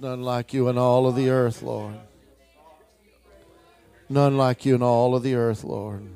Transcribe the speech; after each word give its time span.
None 0.00 0.22
like 0.22 0.54
you 0.54 0.68
in 0.68 0.78
all 0.78 1.08
of 1.08 1.16
the 1.16 1.28
earth, 1.28 1.60
Lord. 1.60 1.96
None 4.08 4.36
like 4.36 4.64
you 4.64 4.76
in 4.76 4.82
all 4.82 5.16
of 5.16 5.24
the 5.24 5.34
earth, 5.34 5.64
Lord. 5.64 6.06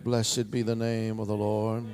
Blessed 0.00 0.50
be 0.50 0.62
the 0.62 0.76
name 0.76 1.18
of 1.18 1.26
the 1.26 1.34
Lord. 1.34 1.84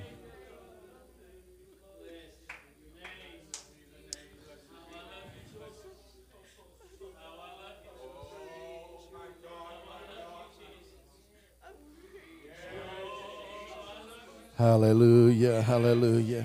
Hallelujah, 14.58 15.62
hallelujah. 15.62 16.44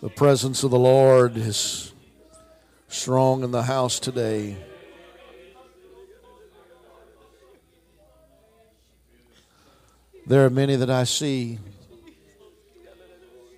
The 0.00 0.08
presence 0.08 0.62
of 0.62 0.70
the 0.70 0.78
Lord 0.78 1.36
is 1.36 1.92
strong 2.88 3.44
in 3.44 3.50
the 3.50 3.64
house 3.64 4.00
today. 4.00 4.56
There 10.26 10.42
are 10.46 10.48
many 10.48 10.76
that 10.76 10.88
I 10.88 11.04
see. 11.04 11.58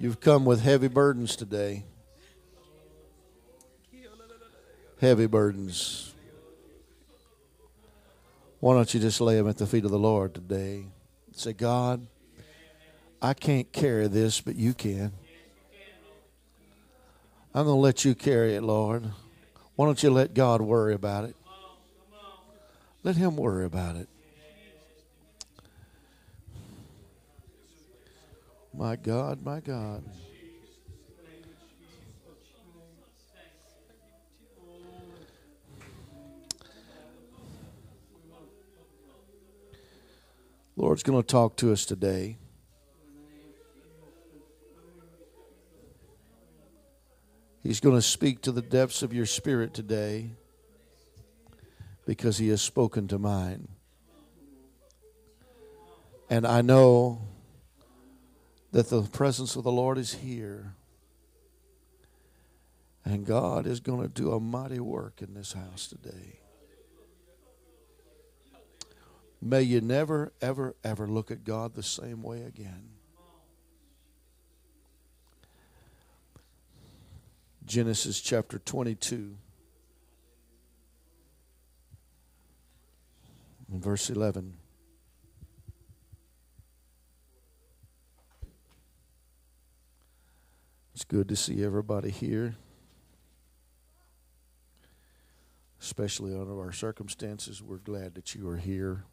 You've 0.01 0.19
come 0.19 0.45
with 0.45 0.63
heavy 0.63 0.89
burdens 0.89 1.37
today. 1.37 1.85
Heavy 5.01 5.27
burdens. 5.27 6.13
Why 8.59 8.75
don't 8.75 8.93
you 8.93 8.99
just 8.99 9.21
lay 9.21 9.37
them 9.37 9.47
at 9.47 9.59
the 9.59 9.67
feet 9.69 9.85
of 9.85 9.93
the 9.93 9.99
Lord 9.99 10.35
today? 10.35 10.87
Say, 11.37 11.53
God, 11.53 12.05
I 13.21 13.33
can't 13.33 13.73
carry 13.73 14.09
this, 14.09 14.41
but 14.41 14.57
you 14.57 14.75
can. 14.75 15.13
I'm 17.55 17.67
going 17.67 17.77
to 17.77 17.81
let 17.81 18.05
you 18.05 18.15
carry 18.15 18.55
it, 18.55 18.63
Lord. 18.63 19.05
Why 19.77 19.87
don't 19.87 20.03
you 20.03 20.11
let 20.11 20.33
God 20.33 20.63
worry 20.63 20.95
about 20.95 21.25
it? 21.25 21.37
Let 23.03 23.17
Him 23.17 23.37
worry 23.37 23.67
about 23.67 23.97
it. 23.97 24.09
My 28.75 28.97
God, 28.97 29.45
my 29.45 29.61
God. 29.61 30.03
Lord's 40.75 41.03
going 41.03 41.21
to 41.21 41.27
talk 41.27 41.57
to 41.57 41.71
us 41.71 41.85
today. 41.85 42.39
He's 47.63 47.81
going 47.81 47.95
to 47.95 48.03
speak 48.03 48.43
to 48.43 48.53
the 48.53 48.63
depths 48.63 49.03
of 49.03 49.13
your 49.13 49.27
spirit 49.27 49.73
today 49.73 50.31
because 52.07 52.39
He 52.39 52.49
has 52.49 52.61
spoken 52.61 53.09
to 53.09 53.19
mine. 53.19 53.69
And 56.29 56.47
I 56.47 56.63
know 56.63 57.21
that 58.73 58.89
the 58.89 59.03
presence 59.03 59.55
of 59.55 59.65
the 59.65 59.73
Lord 59.73 59.99
is 59.99 60.15
here. 60.15 60.75
And 63.05 63.27
God 63.27 63.67
is 63.67 63.81
going 63.81 64.03
to 64.03 64.09
do 64.09 64.33
a 64.33 64.41
mighty 64.41 64.81
work 64.81 65.23
in 65.23 65.35
this 65.35 65.53
house 65.53 65.87
today. 65.89 66.41
May 69.41 69.63
you 69.63 69.81
never, 69.81 70.33
ever, 70.41 70.77
ever 70.85 71.09
look 71.09 71.31
at 71.31 71.45
God 71.45 71.75
the 71.75 71.83
same 71.83 72.23
way 72.23 72.43
again. 72.43 72.92
Genesis 77.65 78.21
chapter 78.21 78.59
22, 78.59 79.37
verse 83.69 84.11
11. 84.11 84.55
It's 90.95 91.05
good 91.05 91.29
to 91.29 91.37
see 91.37 91.65
everybody 91.65 92.11
here, 92.11 92.57
especially 95.81 96.35
under 96.35 96.61
our 96.61 96.73
circumstances. 96.73 97.63
We're 97.63 97.79
glad 97.79 98.15
that 98.17 98.35
you 98.35 98.49
are 98.49 98.57
here. 98.57 99.05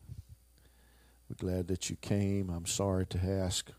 We're 1.30 1.36
glad 1.38 1.68
that 1.68 1.90
you 1.90 1.96
came. 1.98 2.50
I'm 2.50 2.66
sorry 2.66 3.06
to 3.08 3.20
ask 3.20 3.72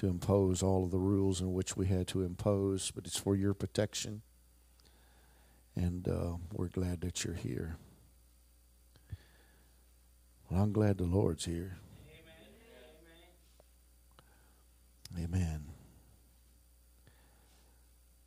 to 0.00 0.06
impose 0.06 0.62
all 0.62 0.82
of 0.84 0.90
the 0.90 0.98
rules 0.98 1.42
in 1.42 1.52
which 1.52 1.76
we 1.76 1.84
had 1.84 2.08
to 2.08 2.22
impose, 2.22 2.90
but 2.90 3.04
it's 3.04 3.18
for 3.18 3.36
your 3.36 3.52
protection. 3.52 4.22
And 5.76 6.08
uh, 6.08 6.36
we're 6.54 6.68
glad 6.68 7.02
that 7.02 7.22
you're 7.22 7.34
here. 7.34 7.76
Well, 10.48 10.62
I'm 10.62 10.72
glad 10.72 10.96
the 10.96 11.04
Lord's 11.04 11.44
here. 11.44 11.76
Amen. 15.12 15.34
Amen. 15.34 15.64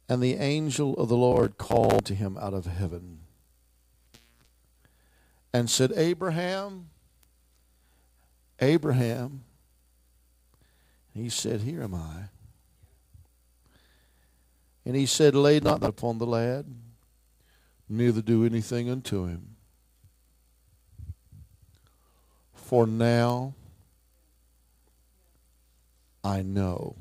And 0.07 0.21
the 0.21 0.35
angel 0.35 0.93
of 0.97 1.09
the 1.09 1.17
Lord 1.17 1.57
called 1.57 2.05
to 2.05 2.13
him 2.13 2.37
out 2.39 2.53
of 2.53 2.67
heaven 2.67 3.21
and 5.51 5.71
said, 5.71 5.91
Abraham, 5.95 6.91
Abraham. 8.59 9.45
He 11.13 11.29
said, 11.29 11.61
Here 11.61 11.83
am 11.83 11.93
I. 11.93 12.29
And 14.85 14.95
he 14.95 15.05
said, 15.05 15.35
Lay 15.35 15.59
not 15.59 15.83
upon 15.83 16.17
the 16.17 16.25
lad, 16.25 16.65
neither 17.87 18.21
do 18.21 18.45
anything 18.45 18.89
unto 18.89 19.25
him. 19.25 19.55
For 22.53 22.87
now 22.87 23.53
I 26.23 26.41
know 26.41 26.95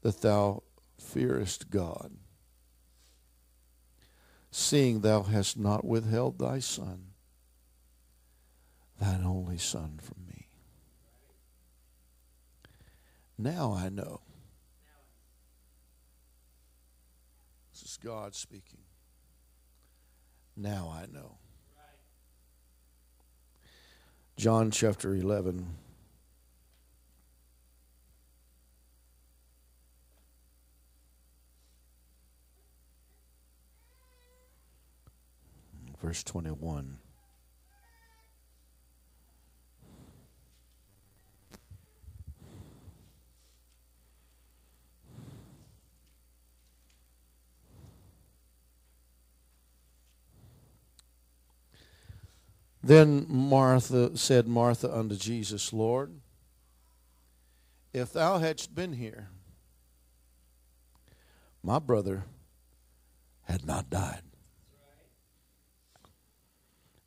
that 0.00 0.20
thou 0.20 0.62
fearest 0.98 1.70
God, 1.70 2.12
seeing 4.50 5.00
thou 5.00 5.22
hast 5.22 5.56
not 5.56 5.84
withheld 5.84 6.38
thy 6.38 6.58
son, 6.58 7.12
thine 8.98 9.24
only 9.24 9.58
son, 9.58 10.00
from 10.02 10.26
me. 10.26 10.31
Now 13.38 13.72
I 13.72 13.88
know. 13.88 14.20
This 17.72 17.82
is 17.82 17.98
God 18.02 18.34
speaking. 18.34 18.80
Now 20.56 20.92
I 20.94 21.06
know. 21.12 21.38
John 24.36 24.70
chapter 24.70 25.14
11. 25.14 25.76
Verse 36.00 36.24
21. 36.24 36.98
Then 52.82 53.26
Martha 53.28 54.16
said, 54.16 54.48
Martha 54.48 54.92
unto 54.92 55.14
Jesus, 55.14 55.72
Lord, 55.72 56.12
if 57.92 58.12
thou 58.12 58.38
hadst 58.38 58.74
been 58.74 58.94
here, 58.94 59.28
my 61.62 61.78
brother 61.78 62.24
had 63.42 63.64
not 63.64 63.88
died. 63.88 64.22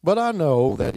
But 0.02 0.18
I 0.18 0.32
know 0.32 0.76
that 0.76 0.96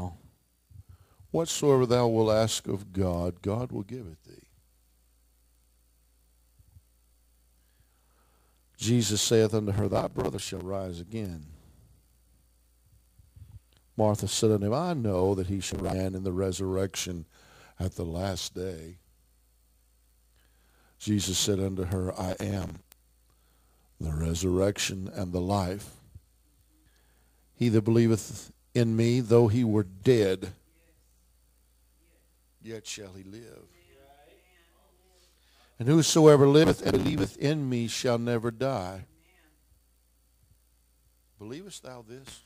whatsoever 1.30 1.86
thou 1.86 2.06
wilt 2.06 2.30
ask 2.30 2.68
of 2.68 2.92
God, 2.92 3.42
God 3.42 3.72
will 3.72 3.82
give 3.82 4.06
it 4.06 4.22
thee. 4.24 4.48
Jesus 8.76 9.20
saith 9.20 9.54
unto 9.54 9.72
her, 9.72 9.88
Thy 9.88 10.06
brother 10.06 10.38
shall 10.38 10.60
rise 10.60 11.00
again. 11.00 11.46
Martha 13.98 14.28
said 14.28 14.52
unto 14.52 14.66
him, 14.66 14.72
I 14.74 14.94
know 14.94 15.34
that 15.34 15.48
he 15.48 15.58
shall 15.58 15.80
rise 15.80 15.96
in 15.96 16.22
the 16.22 16.32
resurrection 16.32 17.26
at 17.80 17.96
the 17.96 18.04
last 18.04 18.54
day. 18.54 18.98
Jesus 21.00 21.36
said 21.36 21.58
unto 21.58 21.82
her, 21.82 22.14
I 22.18 22.36
am 22.38 22.78
the 24.00 24.12
resurrection 24.12 25.10
and 25.12 25.32
the 25.32 25.40
life. 25.40 25.96
He 27.56 27.68
that 27.70 27.82
believeth 27.82 28.52
in 28.72 28.96
me, 28.96 29.18
though 29.18 29.48
he 29.48 29.64
were 29.64 29.82
dead, 29.82 30.52
yet 32.62 32.86
shall 32.86 33.14
he 33.14 33.24
live. 33.24 33.64
And 35.80 35.88
whosoever 35.88 36.46
liveth 36.46 36.82
and 36.82 36.92
believeth 36.92 37.36
in 37.36 37.68
me 37.68 37.88
shall 37.88 38.18
never 38.18 38.52
die. 38.52 39.06
Believest 41.40 41.82
thou 41.82 42.04
this? 42.08 42.42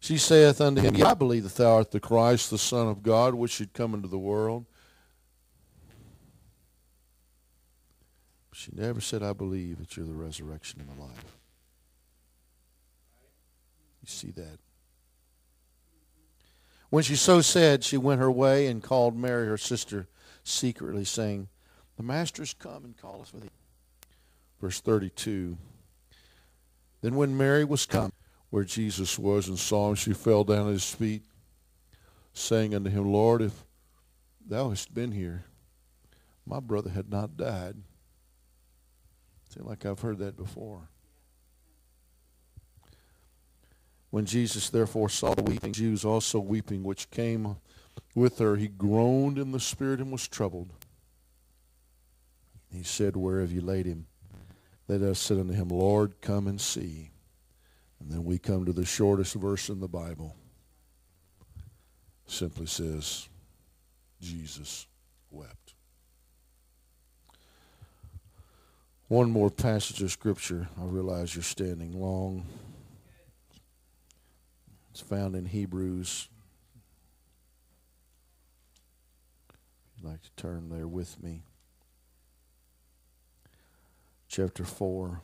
She 0.00 0.16
saith 0.16 0.62
unto 0.62 0.80
him, 0.80 0.96
I 1.04 1.12
believe 1.12 1.42
that 1.44 1.54
thou 1.56 1.76
art 1.76 1.90
the 1.90 2.00
Christ, 2.00 2.48
the 2.48 2.56
Son 2.56 2.88
of 2.88 3.02
God, 3.02 3.34
which 3.34 3.52
should 3.52 3.74
come 3.74 3.92
into 3.92 4.08
the 4.08 4.18
world. 4.18 4.64
She 8.54 8.72
never 8.74 9.00
said, 9.00 9.22
I 9.22 9.34
believe 9.34 9.78
that 9.78 9.96
you're 9.96 10.06
the 10.06 10.14
resurrection 10.14 10.80
and 10.80 10.88
the 10.88 11.02
life. 11.02 11.36
You 14.02 14.08
see 14.08 14.30
that? 14.32 14.58
When 16.88 17.04
she 17.04 17.14
so 17.14 17.42
said, 17.42 17.84
she 17.84 17.96
went 17.98 18.20
her 18.20 18.30
way 18.30 18.66
and 18.66 18.82
called 18.82 19.14
Mary, 19.14 19.46
her 19.46 19.58
sister, 19.58 20.08
secretly, 20.42 21.04
saying, 21.04 21.48
The 21.96 22.02
Master 22.02 22.42
is 22.42 22.54
come 22.54 22.84
and 22.84 22.96
calleth 22.96 23.28
for 23.28 23.36
thee. 23.36 23.50
Verse 24.60 24.80
32. 24.80 25.56
Then 27.02 27.14
when 27.14 27.36
Mary 27.36 27.64
was 27.64 27.86
come 27.86 28.12
where 28.50 28.64
Jesus 28.64 29.18
was 29.18 29.48
and 29.48 29.58
saw 29.58 29.88
him, 29.88 29.94
she 29.94 30.12
fell 30.12 30.44
down 30.44 30.66
at 30.66 30.72
his 30.72 30.92
feet, 30.92 31.22
saying 32.32 32.74
unto 32.74 32.90
him, 32.90 33.10
Lord, 33.10 33.42
if 33.42 33.64
thou 34.46 34.70
hast 34.70 34.92
been 34.92 35.12
here, 35.12 35.44
my 36.44 36.60
brother 36.60 36.90
had 36.90 37.10
not 37.10 37.36
died. 37.36 37.76
Seems 39.48 39.66
like 39.66 39.86
I've 39.86 40.00
heard 40.00 40.18
that 40.18 40.36
before. 40.36 40.88
When 44.10 44.26
Jesus 44.26 44.70
therefore 44.70 45.08
saw 45.08 45.34
the 45.34 45.44
weeping 45.44 45.72
Jews 45.72 46.04
also 46.04 46.40
weeping, 46.40 46.82
which 46.82 47.10
came 47.10 47.56
with 48.14 48.38
her, 48.38 48.56
he 48.56 48.66
groaned 48.66 49.38
in 49.38 49.52
the 49.52 49.60
spirit 49.60 50.00
and 50.00 50.10
was 50.10 50.26
troubled. 50.26 50.72
He 52.72 52.82
said, 52.82 53.16
Where 53.16 53.40
have 53.40 53.52
you 53.52 53.60
laid 53.60 53.86
him? 53.86 54.06
Us 54.88 55.20
said 55.20 55.38
unto 55.38 55.52
him, 55.52 55.68
Lord, 55.68 56.20
come 56.20 56.48
and 56.48 56.60
see. 56.60 57.10
And 58.00 58.10
then 58.10 58.24
we 58.24 58.38
come 58.38 58.64
to 58.64 58.72
the 58.72 58.86
shortest 58.86 59.34
verse 59.34 59.68
in 59.68 59.80
the 59.80 59.88
Bible. 59.88 60.34
Simply 62.26 62.66
says, 62.66 63.28
Jesus 64.20 64.86
wept. 65.30 65.74
One 69.08 69.30
more 69.30 69.50
passage 69.50 70.02
of 70.02 70.12
Scripture. 70.12 70.68
I 70.80 70.84
realize 70.84 71.34
you're 71.34 71.42
standing 71.42 72.00
long. 72.00 72.46
It's 74.92 75.00
found 75.00 75.34
in 75.34 75.44
Hebrews. 75.44 76.28
You'd 79.96 80.08
like 80.08 80.22
to 80.22 80.30
turn 80.36 80.68
there 80.68 80.86
with 80.88 81.22
me. 81.22 81.42
Chapter 84.28 84.64
4 84.64 85.20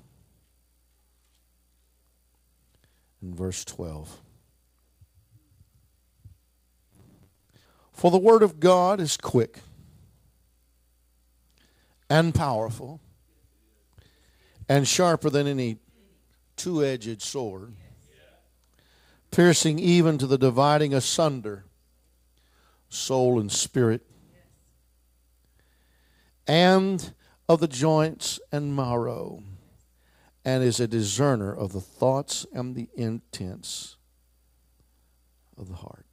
verse 3.35 3.65
12. 3.65 4.21
For 7.93 8.11
the 8.11 8.19
word 8.19 8.43
of 8.43 8.61
God 8.61 9.01
is 9.01 9.17
quick 9.17 9.61
and 12.11 12.35
powerful 12.35 13.01
and 14.69 14.87
sharper 14.87 15.31
than 15.31 15.47
any 15.47 15.79
two 16.57 16.85
edged 16.85 17.23
sword 17.23 17.73
piercing 19.31 19.79
even 19.79 20.19
to 20.19 20.27
the 20.27 20.39
dividing 20.39 20.95
asunder 20.95 21.65
soul 22.89 23.39
and 23.39 23.51
spirit, 23.51 24.03
and 26.47 27.13
of 27.49 27.61
the 27.61 27.69
joints 27.69 28.41
and 28.53 28.75
marrow, 28.75 29.43
and 30.47 30.63
is 30.63 30.79
a 30.79 30.87
discerner 30.87 31.53
of 31.53 31.73
the 31.73 31.81
thoughts 31.81 32.47
and 32.53 32.77
the 32.77 32.89
intents 32.95 33.97
of 35.59 35.67
the 35.69 35.75
heart. 35.75 36.07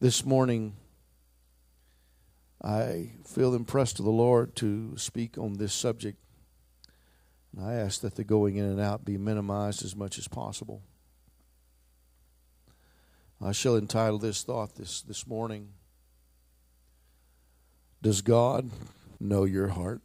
This 0.00 0.22
morning, 0.22 0.74
I 2.62 3.12
feel 3.24 3.54
impressed 3.54 3.96
to 3.96 4.02
the 4.02 4.10
Lord 4.10 4.54
to 4.56 4.98
speak 4.98 5.38
on 5.38 5.54
this 5.54 5.72
subject 5.72 6.18
and 7.56 7.64
I 7.64 7.72
ask 7.74 8.02
that 8.02 8.16
the 8.16 8.22
going 8.24 8.56
in 8.56 8.66
and 8.66 8.78
out 8.78 9.06
be 9.06 9.16
minimized 9.16 9.82
as 9.82 9.96
much 9.96 10.18
as 10.18 10.28
possible. 10.28 10.82
I 13.40 13.52
shall 13.52 13.76
entitle 13.76 14.18
this 14.18 14.42
thought 14.42 14.74
this, 14.74 15.00
this 15.00 15.26
morning 15.26 15.70
Does 18.00 18.20
God 18.20 18.70
know 19.18 19.44
your 19.44 19.68
heart? 19.68 20.00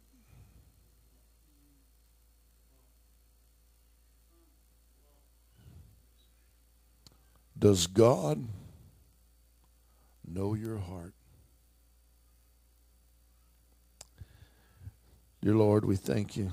Does 7.56 7.86
God 7.86 8.44
know 10.26 10.54
your 10.54 10.78
heart? 10.78 11.14
Dear 15.40 15.54
Lord, 15.54 15.84
we 15.84 15.96
thank 15.96 16.36
you 16.36 16.52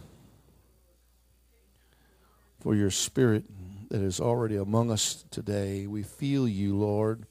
for 2.59 2.75
your 2.75 2.91
spirit 2.91 3.45
that 3.89 4.01
is 4.01 4.19
already 4.19 4.55
among 4.55 4.91
us 4.91 5.25
today. 5.31 5.87
We 5.87 6.03
feel 6.03 6.47
you, 6.47 6.77
Lord, 6.77 7.25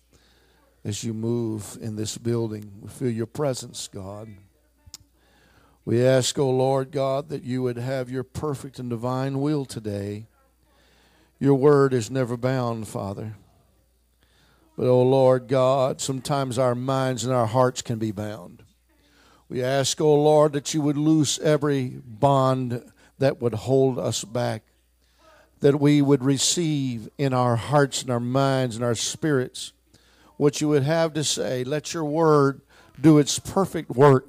as 0.84 1.04
you 1.04 1.12
move 1.12 1.78
in 1.80 1.96
this 1.96 2.16
building. 2.18 2.72
We 2.80 2.88
feel 2.88 3.10
your 3.10 3.26
presence, 3.26 3.88
God. 3.88 4.28
We 5.84 6.04
ask, 6.04 6.38
O 6.38 6.42
oh 6.42 6.50
Lord 6.50 6.90
God, 6.90 7.28
that 7.28 7.42
you 7.42 7.62
would 7.62 7.76
have 7.76 8.10
your 8.10 8.22
perfect 8.22 8.78
and 8.78 8.90
divine 8.90 9.40
will 9.40 9.64
today. 9.64 10.26
Your 11.38 11.54
word 11.54 11.94
is 11.94 12.10
never 12.10 12.36
bound, 12.36 12.86
Father. 12.86 13.34
But, 14.76 14.86
O 14.86 14.90
oh 14.90 15.02
Lord 15.02 15.48
God, 15.48 16.00
sometimes 16.00 16.58
our 16.58 16.74
minds 16.74 17.24
and 17.24 17.34
our 17.34 17.46
hearts 17.46 17.82
can 17.82 17.98
be 17.98 18.12
bound. 18.12 18.62
We 19.48 19.62
ask, 19.62 20.00
O 20.00 20.06
oh 20.06 20.22
Lord, 20.22 20.52
that 20.52 20.72
you 20.74 20.80
would 20.80 20.96
loose 20.96 21.38
every 21.40 21.88
bond 21.88 22.82
that 23.18 23.40
would 23.40 23.54
hold 23.54 23.98
us 23.98 24.24
back 24.24 24.62
that 25.60 25.78
we 25.78 26.02
would 26.02 26.24
receive 26.24 27.08
in 27.18 27.32
our 27.32 27.56
hearts 27.56 28.02
and 28.02 28.10
our 28.10 28.20
minds 28.20 28.76
and 28.76 28.84
our 28.84 28.94
spirits 28.94 29.72
what 30.40 30.58
you 30.58 30.68
would 30.68 30.84
have 30.84 31.12
to 31.12 31.22
say. 31.22 31.62
Let 31.64 31.92
your 31.92 32.04
word 32.04 32.62
do 32.98 33.18
its 33.18 33.38
perfect 33.38 33.90
work. 33.90 34.26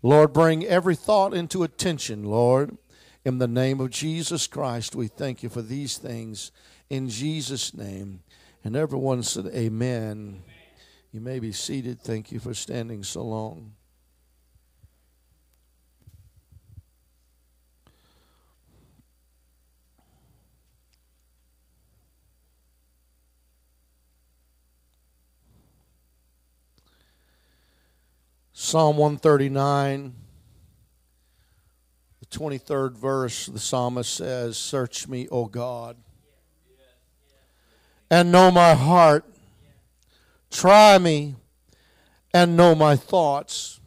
Lord, 0.00 0.32
bring 0.32 0.64
every 0.64 0.94
thought 0.94 1.34
into 1.34 1.64
attention, 1.64 2.22
Lord. 2.22 2.78
In 3.24 3.38
the 3.38 3.48
name 3.48 3.80
of 3.80 3.90
Jesus 3.90 4.46
Christ, 4.46 4.94
we 4.94 5.08
thank 5.08 5.42
you 5.42 5.48
for 5.48 5.60
these 5.60 5.98
things. 5.98 6.52
In 6.88 7.08
Jesus' 7.08 7.74
name. 7.74 8.22
And 8.62 8.76
everyone 8.76 9.24
said, 9.24 9.46
Amen. 9.46 10.44
You 11.10 11.20
may 11.20 11.40
be 11.40 11.50
seated. 11.50 12.00
Thank 12.00 12.30
you 12.30 12.38
for 12.38 12.54
standing 12.54 13.02
so 13.02 13.24
long. 13.24 13.72
Psalm 28.62 28.98
139, 28.98 30.12
the 32.20 32.26
23rd 32.26 32.92
verse, 32.92 33.46
the 33.46 33.58
psalmist 33.58 34.12
says, 34.12 34.58
Search 34.58 35.08
me, 35.08 35.26
O 35.32 35.46
God, 35.46 35.96
and 38.10 38.30
know 38.30 38.50
my 38.50 38.74
heart. 38.74 39.24
Try 40.50 40.98
me 40.98 41.36
and 42.34 42.54
know 42.54 42.74
my 42.74 42.96
thoughts, 42.96 43.80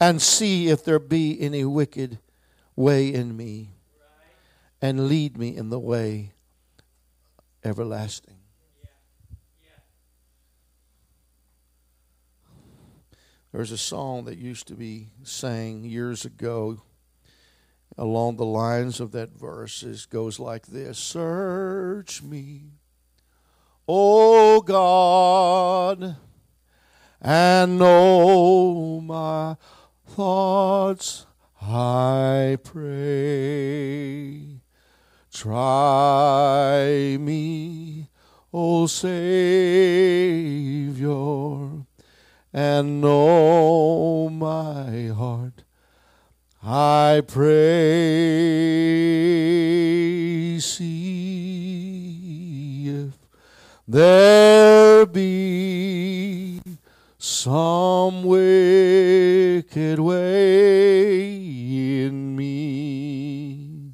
and 0.00 0.20
see 0.20 0.66
if 0.66 0.84
there 0.84 0.98
be 0.98 1.40
any 1.40 1.64
wicked 1.64 2.18
way 2.74 3.14
in 3.14 3.36
me, 3.36 3.70
and 4.82 5.06
lead 5.06 5.38
me 5.38 5.56
in 5.56 5.70
the 5.70 5.78
way 5.78 6.32
everlasting. 7.62 8.35
There's 13.56 13.72
a 13.72 13.78
song 13.78 14.26
that 14.26 14.36
used 14.36 14.68
to 14.68 14.74
be 14.74 15.08
sang 15.22 15.82
years 15.82 16.26
ago 16.26 16.82
along 17.96 18.36
the 18.36 18.44
lines 18.44 19.00
of 19.00 19.12
that 19.12 19.30
verse. 19.30 19.82
It 19.82 20.06
goes 20.10 20.38
like 20.38 20.66
this 20.66 20.98
Search 20.98 22.22
me, 22.22 22.64
O 23.88 24.60
God, 24.60 26.16
and 27.22 27.78
know 27.78 29.00
my 29.00 29.56
thoughts, 30.06 31.24
I 31.62 32.58
pray. 32.62 34.60
Try 35.32 37.16
me, 37.18 38.10
O 38.52 38.86
Savior, 38.86 39.16
and 42.56 43.00
know 43.02 44.30
my 44.30 45.08
heart. 45.08 45.62
I 46.62 47.20
pray, 47.28 47.52
see 50.58 50.96
if 52.88 53.12
there 53.86 55.04
be 55.04 56.62
some 57.18 58.24
wicked 58.24 59.98
way 60.00 61.34
in 62.06 62.34
me. 62.36 63.92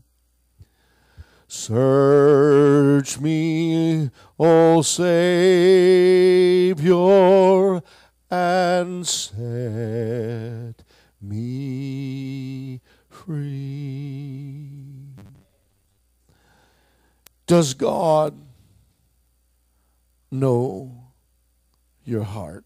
Search 1.49 3.19
me, 3.19 4.11
O 4.39 4.83
Savior, 4.83 5.43
and 8.33 9.07
set 9.07 10.83
me 11.21 12.81
free. 13.11 14.71
Does 17.47 17.75
God 17.75 18.35
know 20.31 21.11
your 22.07 22.23
heart? 22.23 22.65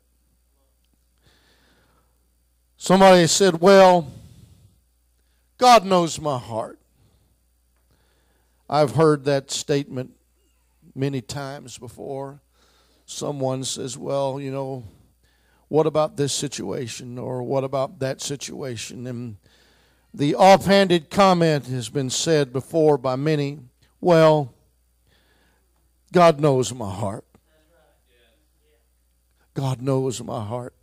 Somebody 2.77 3.27
said, 3.27 3.61
Well, 3.61 4.07
God 5.59 5.85
knows 5.85 6.21
my 6.21 6.39
heart. 6.39 6.79
I've 8.71 8.95
heard 8.95 9.25
that 9.25 9.51
statement 9.51 10.13
many 10.95 11.21
times 11.21 11.77
before. 11.77 12.41
Someone 13.05 13.65
says, 13.65 13.99
Well, 13.99 14.41
you 14.41 14.53
know, 14.53 14.85
what 15.69 15.87
about 15.87 16.17
this 16.17 16.33
situation 16.33 17.19
or 17.19 17.43
what 17.43 17.65
about 17.65 17.99
that 17.99 18.21
situation? 18.21 19.07
And 19.07 19.37
the 20.15 20.35
offhanded 20.35 21.11
comment 21.11 21.67
has 21.67 21.89
been 21.89 22.11
said 22.11 22.53
before 22.53 22.99
by 22.99 23.17
many 23.17 23.59
well, 24.01 24.55
God 26.13 26.39
knows 26.39 26.73
my 26.73 26.91
heart. 26.91 27.25
God 29.55 29.81
knows 29.81 30.23
my 30.23 30.45
heart. 30.45 30.75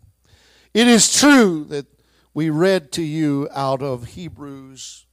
It 0.74 0.88
is 0.88 1.14
true 1.14 1.64
that 1.66 1.86
we 2.34 2.50
read 2.50 2.92
to 2.94 3.04
you 3.04 3.48
out 3.54 3.84
of 3.84 4.06
Hebrews 4.06 5.06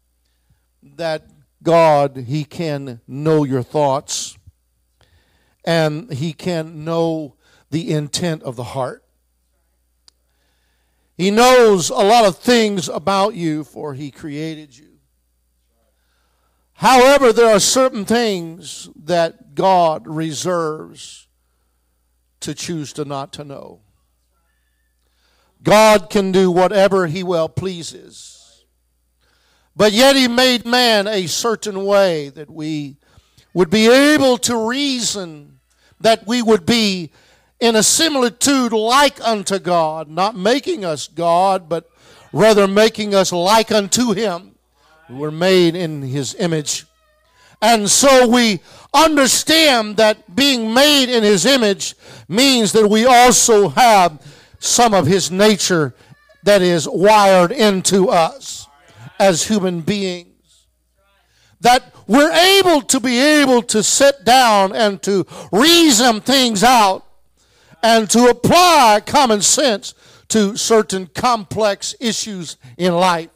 that 0.83 1.29
God, 1.63 2.25
He 2.27 2.45
can 2.45 3.01
know 3.07 3.45
your 3.45 3.63
thoughts 3.63 4.39
and 5.65 6.11
He 6.13 6.33
can 6.33 6.85
know 6.85 7.37
the 7.71 7.93
intent 7.93 8.43
of 8.43 8.57
the 8.57 8.65
heart. 8.65 9.05
He 11.21 11.31
knows 11.31 11.91
a 11.91 11.97
lot 11.97 12.25
of 12.25 12.39
things 12.39 12.89
about 12.89 13.35
you, 13.35 13.63
for 13.63 13.93
He 13.93 14.11
created 14.11 14.75
you. 14.75 15.01
However, 16.73 17.31
there 17.31 17.55
are 17.55 17.61
certain 17.61 18.07
things 18.07 18.89
that 19.05 19.55
God 19.55 20.07
reserves 20.07 21.29
to 22.41 22.55
choose 22.55 22.95
to 22.95 23.05
not 23.05 23.35
to 23.35 23.45
know. 23.45 23.81
God 25.63 26.09
can 26.09 26.33
do 26.33 26.51
whatever 26.51 27.07
He 27.07 27.23
well 27.23 27.51
pleases. 27.51 28.65
But 29.77 29.93
yet 29.93 30.17
He 30.17 30.27
made 30.27 30.65
man 30.65 31.07
a 31.07 31.27
certain 31.27 31.85
way 31.85 32.31
that 32.31 32.49
we 32.49 32.97
would 33.53 33.69
be 33.69 33.91
able 33.91 34.39
to 34.39 34.67
reason, 34.67 35.61
that 36.01 36.27
we 36.27 36.41
would 36.41 36.65
be 36.65 37.11
in 37.61 37.77
a 37.77 37.83
similitude 37.83 38.73
like 38.73 39.21
unto 39.27 39.59
God, 39.59 40.09
not 40.09 40.37
making 40.37 40.85
us 40.85 41.07
God, 41.09 41.69
but 41.69 41.91
rather 42.33 42.67
making 42.67 43.15
us 43.15 43.33
like 43.33 43.71
unto 43.71 44.13
Him. 44.13 44.55
We're 45.09 45.31
made 45.31 45.75
in 45.75 46.03
His 46.03 46.35
image. 46.37 46.87
And 47.61 47.91
so 47.91 48.27
we 48.27 48.61
understand 48.95 49.99
that 49.99 50.35
being 50.35 50.73
made 50.73 51.11
in 51.15 51.23
His 51.23 51.45
image 51.45 51.95
means 52.29 52.73
that 52.73 52.89
we 52.89 53.05
also 53.05 53.69
have 53.69 54.25
some 54.59 54.95
of 54.95 55.07
His 55.07 55.31
nature 55.31 55.95
that 56.45 56.63
is 56.63 56.89
wired 56.89 57.53
into 57.53 58.09
us 58.09 58.67
as 59.19 59.47
human 59.47 59.83
beings. 59.83 60.67
That 61.61 61.95
we're 62.07 62.33
able 62.33 62.81
to 62.83 63.01
be 63.01 63.19
able 63.19 63.61
to 63.65 63.83
sit 63.83 64.25
down 64.25 64.75
and 64.75 65.03
to 65.03 65.27
reason 65.53 66.23
things 66.23 66.65
out 66.65 67.05
and 67.83 68.09
to 68.11 68.27
apply 68.27 69.03
common 69.05 69.43
sense 69.43 69.95
to 70.29 70.57
certain 70.57 71.07
complex 71.07 71.95
issues 72.01 72.57
in 72.77 72.95
life. 72.95 73.31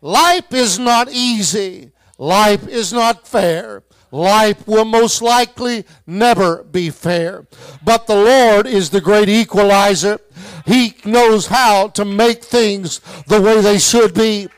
Life 0.00 0.52
is 0.52 0.78
not 0.78 1.08
easy. 1.10 1.92
Life 2.18 2.68
is 2.68 2.92
not 2.92 3.26
fair. 3.26 3.82
Life 4.10 4.68
will 4.68 4.84
most 4.84 5.22
likely 5.22 5.84
never 6.06 6.62
be 6.62 6.90
fair. 6.90 7.46
But 7.84 8.06
the 8.06 8.14
Lord 8.14 8.66
is 8.66 8.90
the 8.90 9.00
great 9.00 9.28
equalizer. 9.28 10.20
He 10.66 10.94
knows 11.04 11.46
how 11.46 11.88
to 11.88 12.04
make 12.04 12.44
things 12.44 13.00
the 13.26 13.40
way 13.40 13.60
they 13.60 13.78
should 13.78 14.14
be. 14.14 14.48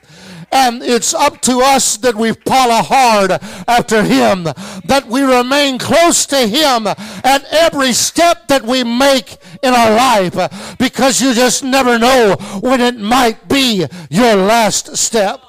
And 0.52 0.82
it's 0.82 1.12
up 1.12 1.42
to 1.42 1.58
us 1.58 1.96
that 1.98 2.14
we 2.14 2.32
follow 2.32 2.82
hard 2.82 3.32
after 3.68 4.02
Him, 4.02 4.44
that 4.44 5.06
we 5.06 5.22
remain 5.22 5.78
close 5.78 6.24
to 6.26 6.46
Him 6.46 6.86
at 6.86 7.44
every 7.50 7.92
step 7.92 8.48
that 8.48 8.62
we 8.62 8.82
make 8.82 9.36
in 9.62 9.74
our 9.74 9.90
life, 9.94 10.78
because 10.78 11.20
you 11.20 11.34
just 11.34 11.62
never 11.62 11.98
know 11.98 12.36
when 12.60 12.80
it 12.80 12.96
might 12.96 13.48
be 13.48 13.86
your 14.08 14.36
last 14.36 14.96
step. 14.96 15.40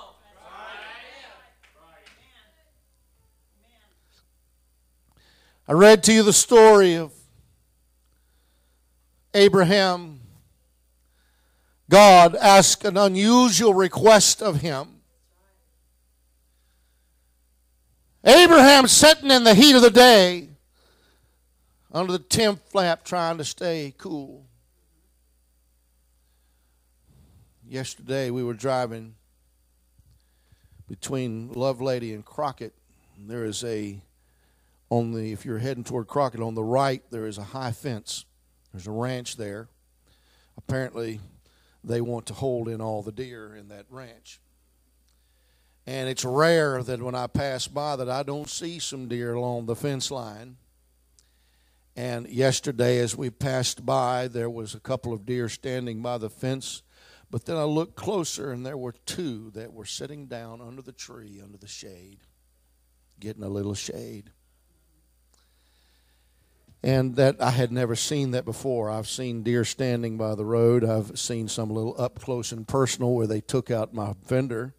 I 5.70 5.74
read 5.74 6.04
to 6.04 6.14
you 6.14 6.24
the 6.24 6.34
story 6.34 6.96
of 6.96 7.12
Abraham. 9.34 10.17
God 11.90 12.36
asked 12.36 12.84
an 12.84 12.98
unusual 12.98 13.74
request 13.74 14.42
of 14.42 14.62
him. 14.62 14.98
Abraham 18.24 18.88
sitting 18.88 19.32
in 19.32 19.46
the 19.46 19.54
heat 19.54 19.76
of 19.76 19.82
the 19.82 19.90
day 19.90 20.50
under 21.94 22.12
the 22.12 22.20
tent 22.20 22.60
flap 22.70 23.06
trying 23.06 23.38
to 23.38 23.46
stay 23.46 23.94
cool. 23.98 24.46
Yesterday 27.66 28.30
we 28.32 28.44
were 28.44 28.54
driving 28.54 29.16
between 30.90 31.50
Lovelady 31.50 32.14
and 32.14 32.26
Crockett. 32.26 32.74
There 33.18 33.46
is 33.46 33.64
a 33.64 34.02
on 34.90 35.12
the 35.14 35.32
if 35.32 35.46
you're 35.46 35.58
heading 35.58 35.84
toward 35.84 36.08
Crockett 36.08 36.40
on 36.40 36.56
the 36.56 36.64
right 36.64 37.04
there 37.12 37.28
is 37.28 37.38
a 37.38 37.44
high 37.44 37.72
fence. 37.72 38.26
There's 38.74 38.88
a 38.88 38.92
ranch 38.92 39.38
there. 39.38 39.70
Apparently 40.58 41.20
they 41.88 42.02
want 42.02 42.26
to 42.28 42.34
hold 42.34 42.68
in 42.68 42.82
all 42.82 43.02
the 43.02 43.12
deer 43.12 43.56
in 43.56 43.70
that 43.70 43.86
ranch. 43.90 44.40
And 45.86 46.10
it's 46.10 46.26
rare 46.26 46.84
that 46.84 47.02
when 47.02 47.16
I 47.16 47.28
pass 47.28 47.68
by 47.68 47.96
that 47.96 48.10
I 48.10 48.24
don't 48.24 48.50
see 48.50 48.80
some 48.80 49.08
deer 49.08 49.34
along 49.34 49.66
the 49.66 49.76
fence 49.76 50.12
line. 50.12 50.58
And 51.96 52.28
yesterday, 52.28 53.00
as 53.00 53.16
we 53.16 53.30
passed 53.30 53.86
by, 53.86 54.28
there 54.28 54.50
was 54.50 54.76
a 54.76 54.80
couple 54.80 55.14
of 55.14 55.26
deer 55.26 55.50
standing 55.50 56.02
by 56.02 56.20
the 56.20 56.30
fence. 56.30 56.84
But 57.32 57.46
then 57.46 57.58
I 57.58 57.64
looked 57.64 57.96
closer, 57.96 58.52
and 58.52 58.66
there 58.66 58.78
were 58.78 58.94
two 59.06 59.50
that 59.52 59.74
were 59.74 59.86
sitting 59.86 60.28
down 60.28 60.62
under 60.62 60.82
the 60.82 60.92
tree, 60.92 61.42
under 61.44 61.58
the 61.58 61.68
shade, 61.68 62.20
getting 63.20 63.44
a 63.44 63.50
little 63.50 63.74
shade. 63.74 64.32
And 66.84 67.16
that 67.16 67.42
I 67.42 67.52
had 67.52 67.72
never 67.72 67.96
seen 67.96 68.32
that 68.32 68.46
before. 68.46 68.90
I've 68.90 69.08
seen 69.08 69.44
deer 69.44 69.66
standing 69.66 70.18
by 70.18 70.36
the 70.36 70.46
road. 70.46 70.84
I've 70.84 71.20
seen 71.20 71.48
some 71.48 71.70
little 71.70 72.00
up 72.00 72.20
close 72.20 72.52
and 72.52 72.68
personal 72.68 73.14
where 73.14 73.28
they 73.28 73.42
took 73.42 73.72
out 73.72 73.94
my 73.94 74.14
fender 74.26 74.76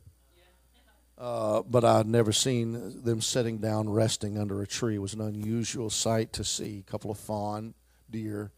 uh, 1.18 1.62
but 1.62 1.84
I'd 1.84 2.06
never 2.06 2.32
seen 2.32 3.02
them 3.02 3.20
sitting 3.20 3.58
down 3.58 3.90
resting 3.90 4.38
under 4.38 4.62
a 4.62 4.66
tree. 4.66 4.94
It 4.94 5.02
was 5.02 5.14
an 5.14 5.20
unusual 5.20 5.90
sight 5.90 6.32
to 6.34 6.44
see 6.44 6.78
a 6.86 6.90
couple 6.90 7.10
of 7.10 7.18
fawn 7.18 7.74
deer 8.08 8.52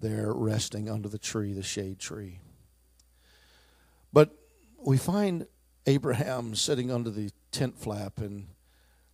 there 0.00 0.32
resting 0.32 0.88
under 0.88 1.08
the 1.08 1.18
tree, 1.18 1.52
the 1.52 1.62
shade 1.62 1.98
tree. 1.98 2.40
But 4.10 4.34
we 4.78 4.96
find 4.96 5.46
Abraham 5.86 6.54
sitting 6.54 6.90
under 6.90 7.10
the 7.10 7.30
tent 7.52 7.78
flap, 7.78 8.18
and 8.18 8.46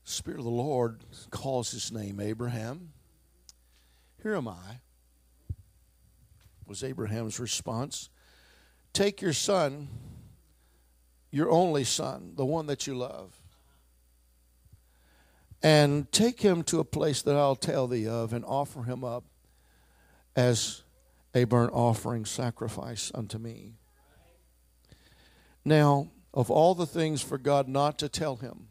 the 0.04 0.10
Spirit 0.10 0.38
of 0.38 0.44
the 0.44 0.50
Lord 0.50 1.00
calls 1.30 1.72
his 1.72 1.90
name 1.90 2.20
Abraham. 2.20 2.92
Here 4.24 4.34
am 4.36 4.48
I, 4.48 4.80
was 6.66 6.82
Abraham's 6.82 7.38
response. 7.38 8.08
Take 8.94 9.20
your 9.20 9.34
son 9.34 9.88
your 11.30 11.50
only 11.50 11.84
son, 11.84 12.32
the 12.36 12.46
one 12.46 12.66
that 12.68 12.86
you 12.86 12.96
love, 12.96 13.34
and 15.62 16.10
take 16.10 16.40
him 16.40 16.62
to 16.62 16.78
a 16.78 16.84
place 16.84 17.20
that 17.22 17.36
I'll 17.36 17.56
tell 17.56 17.86
thee 17.86 18.06
of 18.06 18.32
and 18.32 18.44
offer 18.44 18.84
him 18.84 19.04
up 19.04 19.24
as 20.34 20.84
a 21.34 21.44
burnt 21.44 21.72
offering 21.74 22.24
sacrifice 22.24 23.10
unto 23.14 23.36
me. 23.36 23.74
Now, 25.66 26.12
of 26.32 26.50
all 26.50 26.74
the 26.74 26.86
things 26.86 27.20
for 27.20 27.36
God 27.36 27.68
not 27.68 27.98
to 27.98 28.08
tell 28.08 28.36
him, 28.36 28.68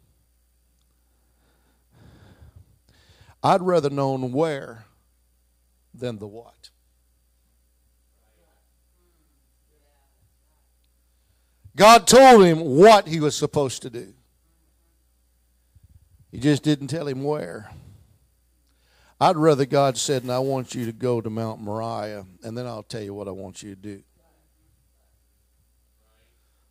I'd 3.43 3.62
rather 3.62 3.91
known 3.91 4.31
where 4.31 4.86
than 5.93 6.17
the 6.19 6.27
what. 6.27 6.69
God 11.75 12.05
told 12.05 12.45
him 12.45 12.59
what 12.59 13.07
he 13.07 13.19
was 13.19 13.35
supposed 13.35 13.81
to 13.81 13.89
do. 13.89 14.13
He 16.31 16.39
just 16.39 16.63
didn't 16.63 16.88
tell 16.88 17.07
him 17.07 17.23
where. 17.23 17.71
I'd 19.19 19.38
rather 19.38 19.65
God 19.65 19.97
said, 19.97 20.23
and 20.23 20.31
I 20.31 20.39
want 20.39 20.75
you 20.75 20.85
to 20.85 20.91
go 20.91 21.21
to 21.21 21.29
Mount 21.29 21.62
Moriah, 21.62 22.25
and 22.43 22.57
then 22.57 22.65
I'll 22.67 22.83
tell 22.83 23.01
you 23.01 23.13
what 23.13 23.27
I 23.27 23.31
want 23.31 23.63
you 23.63 23.69
to 23.69 23.81
do. 23.81 24.03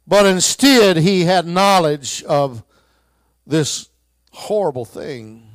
But 0.06 0.26
instead, 0.26 0.96
he 0.96 1.22
had 1.22 1.46
knowledge 1.46 2.22
of 2.24 2.62
this 3.46 3.88
horrible 4.32 4.84
thing 4.84 5.48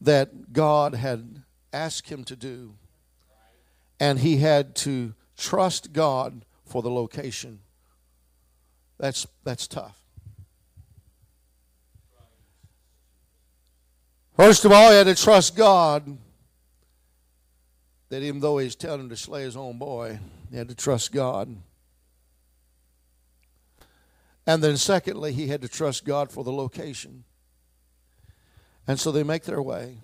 that 0.00 0.52
God 0.52 0.94
had 0.94 1.37
asked 1.72 2.08
him 2.08 2.24
to 2.24 2.36
do. 2.36 2.74
And 4.00 4.18
he 4.20 4.36
had 4.36 4.74
to 4.76 5.14
trust 5.36 5.92
God 5.92 6.44
for 6.64 6.82
the 6.82 6.90
location. 6.90 7.60
That's, 8.98 9.26
that's 9.44 9.66
tough. 9.66 9.98
First 14.36 14.64
of 14.64 14.70
all, 14.70 14.90
he 14.90 14.96
had 14.96 15.08
to 15.08 15.16
trust 15.16 15.56
God 15.56 16.16
that 18.08 18.22
even 18.22 18.40
though 18.40 18.58
he's 18.58 18.76
telling 18.76 19.00
him 19.00 19.08
to 19.08 19.16
slay 19.16 19.42
his 19.42 19.56
own 19.56 19.78
boy, 19.78 20.18
he 20.50 20.56
had 20.56 20.68
to 20.68 20.74
trust 20.74 21.12
God. 21.12 21.56
And 24.46 24.62
then, 24.62 24.76
secondly, 24.76 25.32
he 25.32 25.48
had 25.48 25.60
to 25.62 25.68
trust 25.68 26.04
God 26.04 26.30
for 26.30 26.42
the 26.42 26.52
location. 26.52 27.24
And 28.86 28.98
so 28.98 29.12
they 29.12 29.22
make 29.22 29.42
their 29.42 29.60
way. 29.60 29.98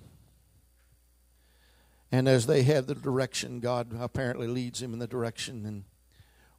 And 2.15 2.29
as 2.29 2.47
they 2.47 2.63
head 2.63 2.87
the 2.87 2.95
direction, 2.95 3.59
God 3.59 3.89
apparently 3.99 4.47
leads 4.47 4.81
him 4.81 4.93
in 4.93 5.01
the 5.01 5.09
direction. 5.09 5.67
And 5.67 5.83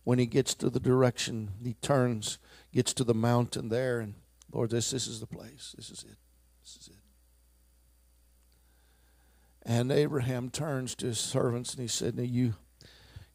when 0.03 0.19
he 0.19 0.25
gets 0.25 0.53
to 0.55 0.69
the 0.69 0.81
direction, 0.81 1.51
he 1.63 1.75
turns, 1.75 2.39
gets 2.73 2.93
to 2.95 3.05
the 3.05 3.13
mountain 3.13 3.69
there, 3.69 4.01
and 4.01 4.15
Lord, 4.51 4.71
this, 4.71 4.91
this 4.91 5.07
is 5.07 5.21
the 5.21 5.27
place. 5.27 5.73
This 5.77 5.89
is 5.89 6.03
it. 6.03 6.17
This 6.61 6.75
is 6.81 6.89
it. 6.89 6.99
And 9.65 9.93
Abraham 9.93 10.49
turns 10.49 10.93
to 10.95 11.05
his 11.05 11.19
servants 11.19 11.71
and 11.71 11.81
he 11.81 11.87
said, 11.87 12.17
Now 12.17 12.23
you, 12.23 12.55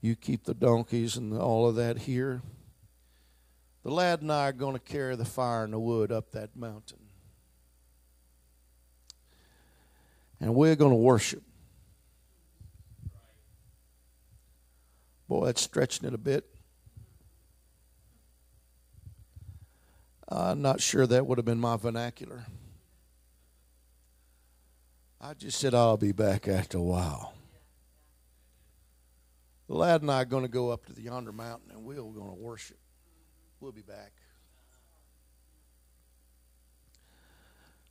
you 0.02 0.14
keep 0.14 0.44
the 0.44 0.52
donkeys 0.52 1.16
and 1.16 1.32
all 1.32 1.66
of 1.66 1.76
that 1.76 2.00
here. 2.00 2.42
The 3.82 3.92
lad 3.92 4.20
and 4.20 4.30
I 4.30 4.48
are 4.48 4.52
going 4.52 4.74
to 4.74 4.78
carry 4.78 5.16
the 5.16 5.24
fire 5.24 5.64
and 5.64 5.72
the 5.72 5.78
wood 5.78 6.12
up 6.12 6.32
that 6.32 6.54
mountain. 6.54 6.98
And 10.38 10.54
we're 10.54 10.76
going 10.76 10.92
to 10.92 10.96
worship. 10.96 11.44
Boy, 15.30 15.46
that's 15.46 15.62
stretching 15.62 16.08
it 16.08 16.12
a 16.12 16.18
bit. 16.18 16.44
I'm 20.28 20.60
not 20.60 20.80
sure 20.80 21.06
that 21.06 21.24
would 21.24 21.38
have 21.38 21.44
been 21.44 21.60
my 21.60 21.76
vernacular. 21.76 22.46
I 25.20 25.34
just 25.34 25.60
said, 25.60 25.72
I'll 25.72 25.96
be 25.96 26.10
back 26.10 26.48
after 26.48 26.78
a 26.78 26.82
while. 26.82 27.34
The 29.68 29.76
lad 29.76 30.02
and 30.02 30.10
I 30.10 30.22
are 30.22 30.24
going 30.24 30.42
to 30.42 30.48
go 30.48 30.70
up 30.70 30.86
to 30.86 30.92
the 30.92 31.02
yonder 31.02 31.30
mountain 31.30 31.70
and 31.70 31.84
we're 31.84 31.94
going 31.94 32.12
to 32.14 32.34
worship. 32.34 32.78
We'll 33.60 33.70
be 33.70 33.82
back. 33.82 34.10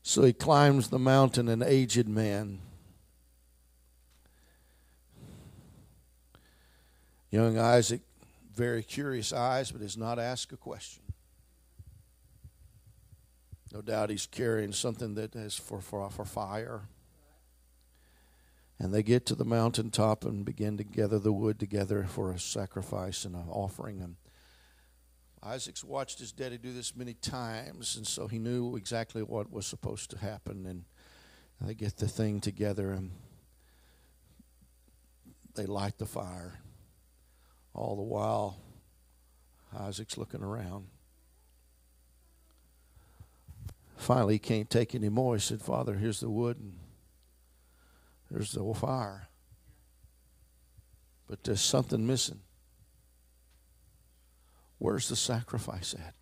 So 0.02 0.24
he 0.24 0.34
climbs 0.34 0.90
the 0.90 1.00
mountain, 1.00 1.48
an 1.48 1.64
aged 1.64 2.10
man. 2.10 2.60
Young 7.32 7.60
Isaac, 7.60 8.02
very 8.56 8.84
curious 8.84 9.32
eyes, 9.32 9.72
but 9.72 9.82
does 9.82 9.98
not 9.98 10.18
ask 10.18 10.52
a 10.52 10.58
question. 10.58 11.04
No 13.72 13.82
doubt 13.82 14.10
he's 14.10 14.26
carrying 14.26 14.72
something 14.72 15.14
that 15.16 15.36
is 15.36 15.56
for, 15.56 15.80
for, 15.80 16.10
for 16.10 16.26
fire. 16.26 16.82
And 18.80 18.94
they 18.94 19.04
get 19.04 19.26
to 19.28 19.36
the 19.36 19.46
mountaintop 19.46 20.26
and 20.26 20.44
begin 20.44 20.78
to 20.78 20.84
gather 20.84 21.20
the 21.20 21.34
wood 21.34 21.60
together 21.60 22.06
for 22.06 22.32
a 22.32 22.40
sacrifice 22.40 23.26
and 23.26 23.36
an 23.36 23.48
offering. 23.50 24.02
And 24.02 24.16
Isaac's 25.44 25.84
watched 25.84 26.20
his 26.20 26.32
daddy 26.32 26.58
do 26.58 26.74
this 26.74 26.96
many 26.96 27.14
times, 27.14 27.96
and 27.96 28.08
so 28.08 28.28
he 28.28 28.40
knew 28.40 28.76
exactly 28.76 29.22
what 29.22 29.52
was 29.52 29.68
supposed 29.68 30.10
to 30.12 30.18
happen. 30.18 30.66
And 30.66 30.86
they 31.62 31.76
get 31.76 31.98
the 31.98 32.08
thing 32.08 32.40
together 32.40 32.92
and 32.92 33.12
they 35.56 35.66
light 35.66 35.98
the 35.98 36.06
fire. 36.06 36.60
All 37.80 37.96
the 37.96 38.02
while, 38.02 38.58
Isaac's 39.74 40.18
looking 40.18 40.44
around. 40.44 40.88
Finally, 43.96 44.34
he 44.34 44.40
can't 44.40 44.70
take 44.70 44.94
any 44.94 45.08
more. 45.08 45.36
He 45.36 45.40
said, 45.40 45.62
Father, 45.62 45.96
here's 45.96 46.20
the 46.20 46.30
wood 46.30 46.58
and 46.58 46.78
there's 48.30 48.52
the 48.52 48.74
fire. 48.74 49.30
But 51.26 51.46
there's 51.46 51.62
something 51.62 52.06
missing. 52.06 52.42
Where's 54.78 55.08
the 55.08 55.16
sacrifice 55.16 55.96
at? 55.98 56.16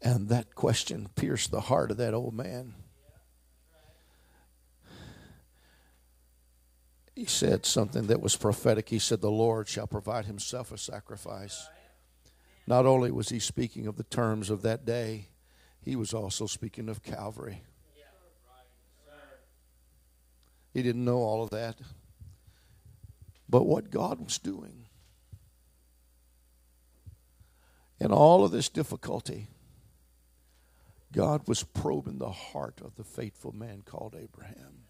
And 0.00 0.28
that 0.28 0.54
question 0.54 1.08
pierced 1.16 1.50
the 1.50 1.62
heart 1.62 1.90
of 1.90 1.96
that 1.96 2.14
old 2.14 2.34
man. 2.34 2.74
He 7.14 7.26
said 7.26 7.64
something 7.64 8.08
that 8.08 8.20
was 8.20 8.36
prophetic. 8.36 8.88
He 8.88 8.98
said, 8.98 9.20
The 9.20 9.30
Lord 9.30 9.68
shall 9.68 9.86
provide 9.86 10.26
himself 10.26 10.72
a 10.72 10.78
sacrifice. 10.78 11.68
Not 12.66 12.86
only 12.86 13.10
was 13.10 13.28
he 13.28 13.38
speaking 13.38 13.86
of 13.86 13.96
the 13.96 14.04
terms 14.04 14.50
of 14.50 14.62
that 14.62 14.84
day, 14.84 15.28
he 15.80 15.96
was 15.96 16.12
also 16.12 16.46
speaking 16.46 16.88
of 16.88 17.02
Calvary. 17.02 17.62
He 20.72 20.82
didn't 20.82 21.04
know 21.04 21.18
all 21.18 21.44
of 21.44 21.50
that. 21.50 21.76
But 23.48 23.64
what 23.66 23.90
God 23.90 24.18
was 24.18 24.38
doing 24.38 24.86
in 28.00 28.10
all 28.10 28.44
of 28.44 28.50
this 28.50 28.68
difficulty, 28.68 29.48
God 31.12 31.46
was 31.46 31.62
probing 31.62 32.18
the 32.18 32.32
heart 32.32 32.80
of 32.84 32.96
the 32.96 33.04
faithful 33.04 33.52
man 33.52 33.82
called 33.86 34.16
Abraham. 34.20 34.83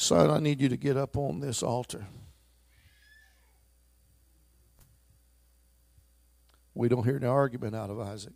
Son, 0.00 0.30
I 0.30 0.38
need 0.38 0.62
you 0.62 0.70
to 0.70 0.78
get 0.78 0.96
up 0.96 1.18
on 1.18 1.40
this 1.40 1.62
altar. 1.62 2.06
We 6.74 6.88
don't 6.88 7.04
hear 7.04 7.16
any 7.16 7.26
argument 7.26 7.76
out 7.76 7.90
of 7.90 8.00
Isaac. 8.00 8.32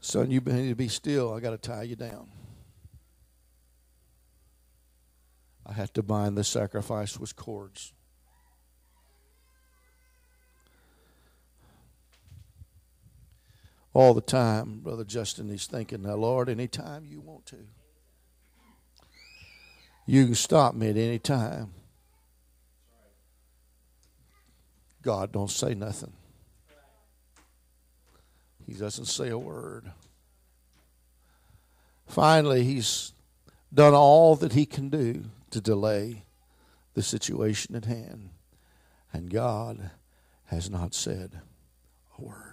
Son, 0.00 0.30
you 0.30 0.40
need 0.42 0.68
to 0.68 0.76
be 0.76 0.86
still. 0.86 1.34
I 1.34 1.40
got 1.40 1.50
to 1.50 1.58
tie 1.58 1.82
you 1.82 1.96
down. 1.96 2.30
I 5.66 5.72
had 5.72 5.92
to 5.94 6.04
bind 6.04 6.38
the 6.38 6.44
sacrifice 6.44 7.18
with 7.18 7.34
cords. 7.34 7.92
All 13.94 14.14
the 14.14 14.20
time, 14.20 14.80
Brother 14.80 15.04
Justin, 15.04 15.48
he's 15.48 15.66
thinking, 15.66 16.02
now, 16.02 16.14
Lord, 16.14 16.48
anytime 16.48 17.04
you 17.04 17.20
want 17.20 17.46
to. 17.46 17.56
You 20.06 20.26
can 20.26 20.34
stop 20.34 20.74
me 20.74 20.88
at 20.88 20.96
any 20.96 21.18
time. 21.18 21.72
God 25.02 25.32
don't 25.32 25.50
say 25.50 25.74
nothing. 25.74 26.12
He 28.66 28.74
doesn't 28.74 29.06
say 29.06 29.28
a 29.28 29.38
word. 29.38 29.92
Finally, 32.06 32.64
he's 32.64 33.12
done 33.72 33.94
all 33.94 34.34
that 34.36 34.52
he 34.52 34.66
can 34.66 34.88
do 34.88 35.24
to 35.50 35.60
delay 35.60 36.24
the 36.94 37.02
situation 37.02 37.74
at 37.74 37.84
hand. 37.84 38.30
And 39.12 39.30
God 39.30 39.90
has 40.46 40.70
not 40.70 40.94
said 40.94 41.40
a 42.18 42.22
word. 42.22 42.47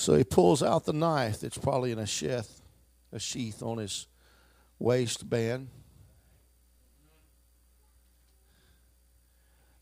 So 0.00 0.14
he 0.14 0.24
pulls 0.24 0.62
out 0.62 0.86
the 0.86 0.94
knife 0.94 1.40
that's 1.40 1.58
probably 1.58 1.92
in 1.92 1.98
a 1.98 2.06
sheath 2.06 2.62
a 3.12 3.18
sheath 3.18 3.62
on 3.62 3.76
his 3.76 4.06
waistband. 4.78 5.68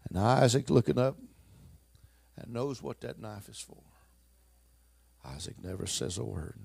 And 0.09 0.19
Isaac 0.19 0.71
looking 0.71 0.99
up 0.99 1.17
and 2.37 2.53
knows 2.53 2.83
what 2.83 3.01
that 3.03 3.21
knife 3.21 3.49
is 3.49 3.61
for. 3.61 3.85
Isaac 5.25 5.55
never 5.63 5.87
says 5.87 6.19
a 6.19 6.25
word. 6.25 6.59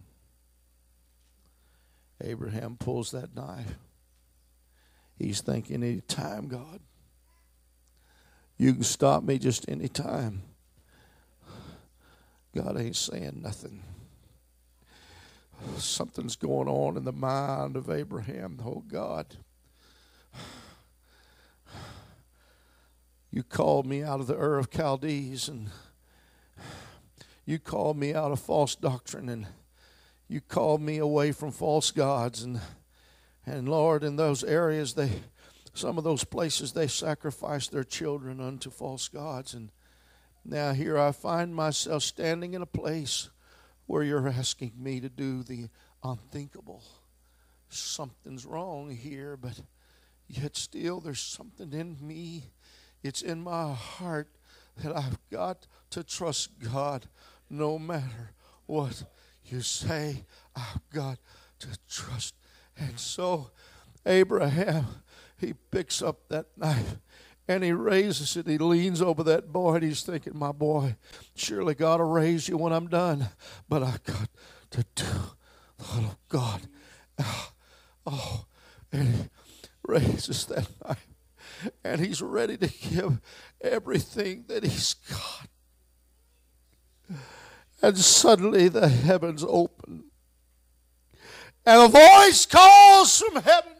Abraham 2.24 2.76
pulls 2.76 3.12
that 3.12 3.36
knife. 3.36 3.78
He's 5.16 5.42
thinking, 5.42 5.84
any 5.84 6.02
time, 6.02 6.48
God, 6.48 6.80
you 8.58 8.74
can 8.74 8.84
stop 8.84 9.22
me 9.22 9.38
just 9.38 9.70
any 9.70 9.89
time. 9.89 10.42
God 12.56 12.80
ain't 12.80 12.96
saying 12.96 13.42
nothing. 13.42 13.82
Something's 15.78 16.36
going 16.36 16.68
on 16.68 16.98
in 16.98 17.04
the 17.04 17.12
mind 17.12 17.76
of 17.76 17.89
Abraham. 17.89 18.60
Oh, 18.63 18.84
God. 18.88 19.38
You 23.32 23.42
called 23.42 23.88
me 23.88 24.04
out 24.04 24.20
of 24.20 24.28
the 24.28 24.38
Ur 24.38 24.60
of 24.60 24.70
Chaldees 24.72 25.50
and 25.50 25.72
you 27.46 27.58
called 27.58 27.98
me 27.98 28.13
out 28.13 28.32
of 28.32 28.39
false 28.39 28.76
doctrine 28.76 29.28
and 29.28 29.48
you 30.28 30.39
called 30.39 30.82
me 30.82 31.00
away 31.00 31.32
from 31.32 31.52
false 31.52 31.89
gods 31.89 32.44
and 32.44 32.62
and 33.46 33.68
Lord 33.68 34.04
in 34.04 34.16
those 34.16 34.44
areas 34.44 34.94
they 34.94 35.10
some 35.74 35.98
of 35.98 36.04
those 36.04 36.24
places 36.24 36.74
they 36.74 36.88
sacrificed 36.88 37.72
their 37.72 37.84
children 37.84 38.39
unto 38.39 38.70
false 38.70 39.08
gods 39.08 39.56
and 39.56 39.72
now 40.45 40.73
here 40.73 40.97
I 40.97 41.12
find 41.12 41.56
myself 41.56 42.03
standing 42.03 42.53
in 42.53 42.62
a 42.62 42.67
place 42.67 43.29
where 43.86 44.03
you're 44.03 44.27
asking 44.27 44.73
me 44.77 44.99
to 44.99 45.10
do 45.10 45.43
the 45.43 45.69
unthinkable 46.03 46.84
something's 47.69 48.45
wrong 48.45 48.91
here 48.91 49.36
but 49.36 49.62
yet 50.27 50.56
still 50.56 50.99
there's 50.99 51.19
something 51.19 51.73
in 51.73 51.97
me 51.99 52.51
it's 53.03 53.21
in 53.21 53.41
my 53.41 53.73
heart 53.73 54.29
that 54.77 54.95
I've 54.95 55.17
got 55.29 55.67
to 55.91 56.03
trust 56.03 56.51
God 56.60 57.08
no 57.49 57.77
matter 57.77 58.32
what 58.65 59.03
you 59.45 59.62
say. 59.62 60.25
I've 60.56 60.89
got 60.91 61.19
to 61.60 61.67
trust. 61.89 62.36
And 62.77 62.99
so, 62.99 63.51
Abraham, 64.06 64.86
he 65.38 65.53
picks 65.53 66.01
up 66.01 66.29
that 66.29 66.47
knife 66.58 66.97
and 67.47 67.63
he 67.63 67.71
raises 67.71 68.38
it. 68.38 68.47
He 68.47 68.58
leans 68.58 69.01
over 69.01 69.23
that 69.23 69.51
boy 69.51 69.75
and 69.75 69.84
he's 69.84 70.03
thinking, 70.03 70.38
My 70.38 70.51
boy, 70.51 70.95
surely 71.36 71.75
God 71.75 71.99
will 71.99 72.10
raise 72.10 72.47
you 72.47 72.58
when 72.58 72.73
I'm 72.73 72.88
done. 72.88 73.29
But 73.67 73.84
I 73.84 73.97
got 74.06 74.29
to 74.71 74.86
do 74.95 75.06
the 75.77 75.84
will 75.84 76.06
of 76.06 76.17
God. 76.29 76.62
Ah, 77.19 77.51
oh, 78.06 78.45
and 78.91 79.08
he 79.08 79.29
raises 79.84 80.45
that 80.45 80.67
knife 80.84 81.08
and 81.84 82.01
he's 82.01 82.21
ready 82.21 82.58
to 82.58 82.67
give 82.67 83.19
everything 83.62 84.45
that 84.47 84.63
he's 84.63 84.93
got. 84.93 85.47
And 87.82 87.97
suddenly 87.97 88.69
the 88.69 88.88
heavens 88.88 89.43
open, 89.45 90.06
and 91.65 91.82
a 91.82 91.88
voice 91.88 92.45
calls 92.45 93.19
from 93.19 93.41
heaven 93.41 93.73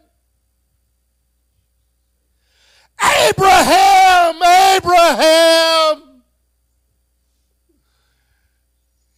Abraham, 3.28 4.42
Abraham. 4.76 6.24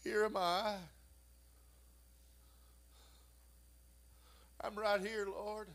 Here 0.04 0.26
am 0.26 0.38
I. 0.38 0.76
I'm 4.62 4.76
right 4.76 5.02
here, 5.02 5.28
Lord. 5.28 5.68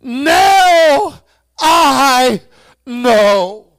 Now 0.00 1.22
I 1.58 2.42
know 2.86 3.72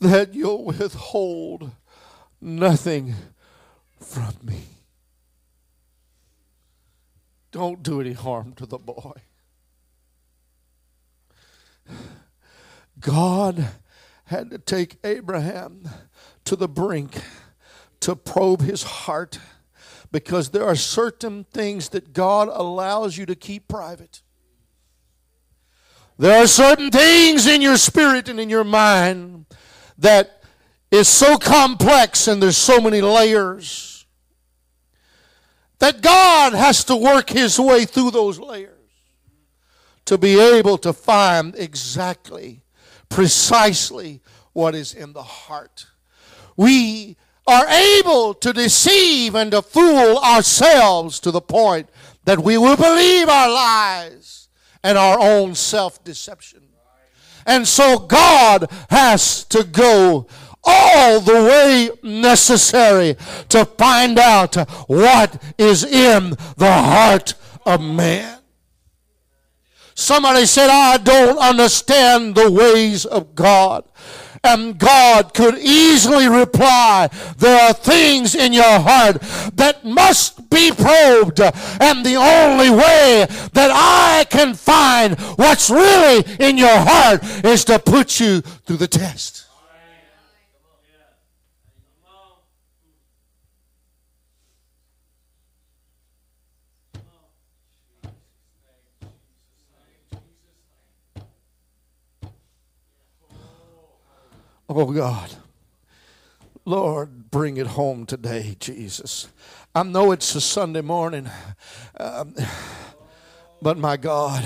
that 0.00 0.34
you'll 0.34 0.64
withhold 0.66 1.70
nothing 2.40 3.14
from 3.98 4.34
me. 4.42 4.75
Don't 7.56 7.82
do 7.82 8.02
any 8.02 8.12
harm 8.12 8.52
to 8.56 8.66
the 8.66 8.76
boy. 8.76 9.14
God 13.00 13.68
had 14.26 14.50
to 14.50 14.58
take 14.58 14.98
Abraham 15.02 15.88
to 16.44 16.54
the 16.54 16.68
brink 16.68 17.18
to 18.00 18.14
probe 18.14 18.60
his 18.60 18.82
heart 18.82 19.38
because 20.12 20.50
there 20.50 20.66
are 20.66 20.76
certain 20.76 21.44
things 21.44 21.88
that 21.88 22.12
God 22.12 22.50
allows 22.52 23.16
you 23.16 23.24
to 23.24 23.34
keep 23.34 23.68
private. 23.68 24.20
There 26.18 26.42
are 26.42 26.46
certain 26.46 26.90
things 26.90 27.46
in 27.46 27.62
your 27.62 27.78
spirit 27.78 28.28
and 28.28 28.38
in 28.38 28.50
your 28.50 28.64
mind 28.64 29.46
that 29.96 30.42
is 30.90 31.08
so 31.08 31.38
complex 31.38 32.28
and 32.28 32.42
there's 32.42 32.58
so 32.58 32.82
many 32.82 33.00
layers 33.00 33.95
that 35.78 36.00
God 36.00 36.54
has 36.54 36.84
to 36.84 36.96
work 36.96 37.30
his 37.30 37.58
way 37.58 37.84
through 37.84 38.10
those 38.10 38.38
layers 38.38 38.72
to 40.06 40.16
be 40.16 40.38
able 40.38 40.78
to 40.78 40.92
find 40.92 41.54
exactly, 41.56 42.62
precisely 43.08 44.22
what 44.52 44.74
is 44.74 44.94
in 44.94 45.12
the 45.12 45.22
heart. 45.22 45.86
We 46.56 47.16
are 47.46 47.66
able 47.68 48.34
to 48.34 48.52
deceive 48.52 49.34
and 49.34 49.50
to 49.50 49.62
fool 49.62 50.18
ourselves 50.18 51.20
to 51.20 51.30
the 51.30 51.40
point 51.40 51.88
that 52.24 52.38
we 52.38 52.56
will 52.56 52.76
believe 52.76 53.28
our 53.28 53.50
lies 53.50 54.48
and 54.82 54.96
our 54.96 55.18
own 55.18 55.54
self 55.54 56.02
deception. 56.02 56.62
And 57.46 57.66
so 57.66 58.00
God 58.00 58.66
has 58.90 59.44
to 59.44 59.62
go 59.62 60.26
all 60.66 61.20
the 61.20 61.32
way 61.32 61.90
necessary 62.02 63.16
to 63.48 63.64
find 63.64 64.18
out 64.18 64.56
what 64.88 65.40
is 65.56 65.84
in 65.84 66.30
the 66.56 66.72
heart 66.72 67.34
of 67.64 67.80
man. 67.80 68.40
Somebody 69.94 70.44
said, 70.44 70.68
I 70.68 70.98
don't 70.98 71.38
understand 71.38 72.34
the 72.34 72.50
ways 72.50 73.06
of 73.06 73.34
God. 73.34 73.84
And 74.44 74.78
God 74.78 75.34
could 75.34 75.58
easily 75.58 76.28
reply, 76.28 77.08
There 77.38 77.60
are 77.68 77.72
things 77.72 78.34
in 78.34 78.52
your 78.52 78.78
heart 78.78 79.20
that 79.54 79.84
must 79.84 80.50
be 80.50 80.70
probed. 80.70 81.40
And 81.40 82.04
the 82.04 82.14
only 82.16 82.70
way 82.70 83.26
that 83.54 83.70
I 83.72 84.24
can 84.30 84.54
find 84.54 85.18
what's 85.36 85.70
really 85.70 86.24
in 86.38 86.58
your 86.58 86.78
heart 86.78 87.24
is 87.44 87.64
to 87.64 87.78
put 87.78 88.20
you 88.20 88.42
through 88.42 88.76
the 88.76 88.86
test. 88.86 89.45
Oh 104.68 104.92
God. 104.92 105.30
Lord, 106.64 107.30
bring 107.30 107.56
it 107.58 107.68
home 107.68 108.06
today, 108.06 108.56
Jesus. 108.58 109.28
I 109.72 109.84
know 109.84 110.10
it's 110.10 110.34
a 110.34 110.40
Sunday 110.40 110.80
morning. 110.80 111.30
Um, 112.00 112.34
but 113.62 113.78
my 113.78 113.96
God, 113.96 114.44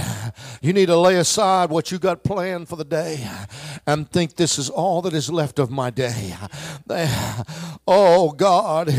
you 0.62 0.72
need 0.72 0.86
to 0.86 0.96
lay 0.96 1.16
aside 1.16 1.70
what 1.70 1.90
you 1.90 1.98
got 1.98 2.22
planned 2.22 2.68
for 2.68 2.76
the 2.76 2.84
day 2.84 3.28
and 3.86 4.10
think 4.10 4.36
this 4.36 4.58
is 4.58 4.70
all 4.70 5.02
that 5.02 5.14
is 5.14 5.30
left 5.30 5.58
of 5.58 5.70
my 5.70 5.90
day. 5.90 6.34
Oh 7.86 8.30
God, 8.32 8.92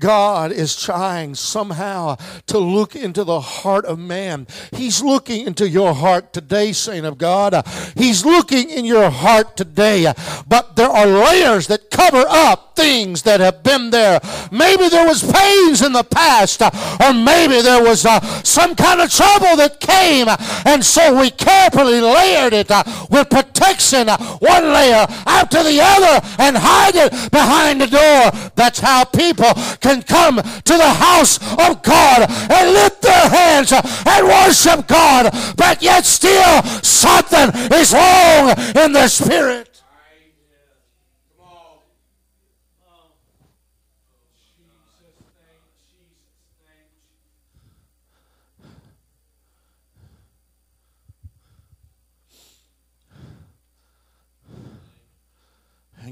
God 0.00 0.50
is 0.52 0.80
trying 0.80 1.34
somehow 1.34 2.16
to 2.46 2.58
look 2.58 2.96
into 2.96 3.22
the 3.22 3.40
heart 3.40 3.84
of 3.84 3.98
man. 3.98 4.46
He's 4.72 5.02
looking 5.02 5.46
into 5.46 5.68
your 5.68 5.94
heart 5.94 6.32
today, 6.32 6.72
saint 6.72 7.04
of 7.04 7.18
God. 7.18 7.66
He's 7.96 8.24
looking 8.24 8.70
in 8.70 8.84
your 8.84 9.10
heart 9.10 9.56
today. 9.56 10.12
But 10.46 10.76
there 10.76 10.88
are 10.88 11.06
layers 11.06 11.66
that 11.66 11.90
cover 11.90 12.24
up 12.26 12.76
things 12.76 13.22
that 13.22 13.40
have 13.40 13.62
been 13.62 13.90
there. 13.90 14.20
Maybe 14.50 14.88
there 14.88 15.06
was 15.06 15.22
pains 15.22 15.82
in 15.82 15.92
the 15.92 16.02
past, 16.02 16.62
or 16.62 17.12
maybe 17.12 17.60
there 17.60 17.82
was 17.82 18.04
uh, 18.06 18.20
some 18.42 18.74
kind 18.74 19.00
of 19.00 19.10
trouble 19.10 19.33
trouble 19.34 19.56
that 19.56 19.80
came. 19.80 20.28
And 20.66 20.84
so 20.84 21.18
we 21.18 21.30
carefully 21.30 22.00
layered 22.00 22.52
it 22.52 22.70
uh, 22.70 22.82
with 23.10 23.30
protection, 23.30 24.08
uh, 24.08 24.18
one 24.38 24.64
layer 24.72 25.06
after 25.26 25.62
the 25.62 25.80
other, 25.80 26.26
and 26.38 26.56
hide 26.56 26.96
it 26.96 27.10
behind 27.30 27.80
the 27.80 27.86
door. 27.86 28.50
That's 28.54 28.80
how 28.80 29.04
people 29.04 29.52
can 29.80 30.02
come 30.02 30.36
to 30.36 30.74
the 30.76 30.94
house 30.94 31.38
of 31.38 31.82
God 31.82 32.30
and 32.50 32.72
lift 32.72 33.02
their 33.02 33.28
hands 33.28 33.72
uh, 33.72 33.82
and 34.06 34.26
worship 34.26 34.86
God, 34.86 35.30
but 35.56 35.82
yet 35.82 36.04
still 36.04 36.62
something 36.82 37.50
is 37.72 37.92
wrong 37.92 38.54
in 38.76 38.92
their 38.92 39.08
spirit. 39.08 39.83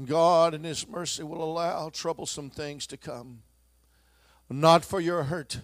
And 0.03 0.09
God, 0.09 0.53
in 0.53 0.65
His 0.65 0.85
mercy, 0.85 1.23
will 1.23 1.41
allow 1.41 1.87
troublesome 1.87 2.49
things 2.49 2.85
to 2.87 2.97
come, 2.97 3.43
not 4.49 4.83
for 4.83 4.99
your 4.99 5.23
hurt, 5.23 5.61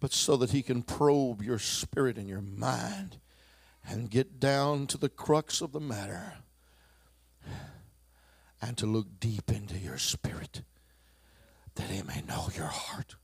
but 0.00 0.12
so 0.12 0.36
that 0.38 0.50
He 0.50 0.62
can 0.62 0.82
probe 0.82 1.42
your 1.42 1.60
spirit 1.60 2.16
and 2.18 2.28
your 2.28 2.40
mind 2.40 3.18
and 3.88 4.10
get 4.10 4.40
down 4.40 4.88
to 4.88 4.98
the 4.98 5.08
crux 5.08 5.60
of 5.60 5.70
the 5.70 5.78
matter 5.78 6.38
and 8.60 8.76
to 8.78 8.86
look 8.86 9.20
deep 9.20 9.48
into 9.48 9.78
your 9.78 9.96
spirit 9.98 10.62
that 11.76 11.88
He 11.88 12.02
may 12.02 12.20
know 12.22 12.48
your 12.56 12.66
heart. 12.66 13.14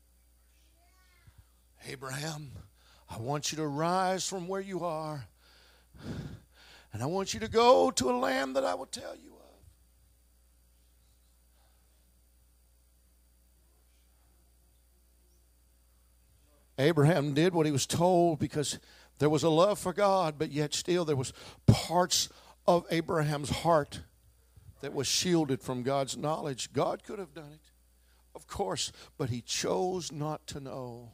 Abraham, 1.88 2.52
I 3.10 3.18
want 3.18 3.50
you 3.50 3.56
to 3.56 3.66
rise 3.66 4.28
from 4.28 4.46
where 4.46 4.60
you 4.60 4.84
are 4.84 5.26
and 6.96 7.02
I 7.02 7.06
want 7.08 7.34
you 7.34 7.40
to 7.40 7.48
go 7.48 7.90
to 7.90 8.10
a 8.10 8.16
land 8.16 8.56
that 8.56 8.64
I 8.64 8.74
will 8.74 8.86
tell 8.86 9.14
you 9.14 9.34
of. 9.34 9.58
Abraham 16.78 17.34
did 17.34 17.52
what 17.52 17.66
he 17.66 17.72
was 17.72 17.84
told 17.84 18.38
because 18.38 18.78
there 19.18 19.28
was 19.28 19.42
a 19.42 19.50
love 19.50 19.78
for 19.78 19.92
God, 19.92 20.36
but 20.38 20.50
yet 20.50 20.72
still 20.72 21.04
there 21.04 21.16
was 21.16 21.34
parts 21.66 22.30
of 22.66 22.86
Abraham's 22.90 23.50
heart 23.50 24.00
that 24.80 24.94
was 24.94 25.06
shielded 25.06 25.60
from 25.60 25.82
God's 25.82 26.16
knowledge. 26.16 26.72
God 26.72 27.04
could 27.04 27.18
have 27.18 27.34
done 27.34 27.52
it, 27.52 27.72
of 28.34 28.46
course, 28.46 28.90
but 29.18 29.28
he 29.28 29.42
chose 29.42 30.10
not 30.10 30.46
to 30.46 30.60
know. 30.60 31.12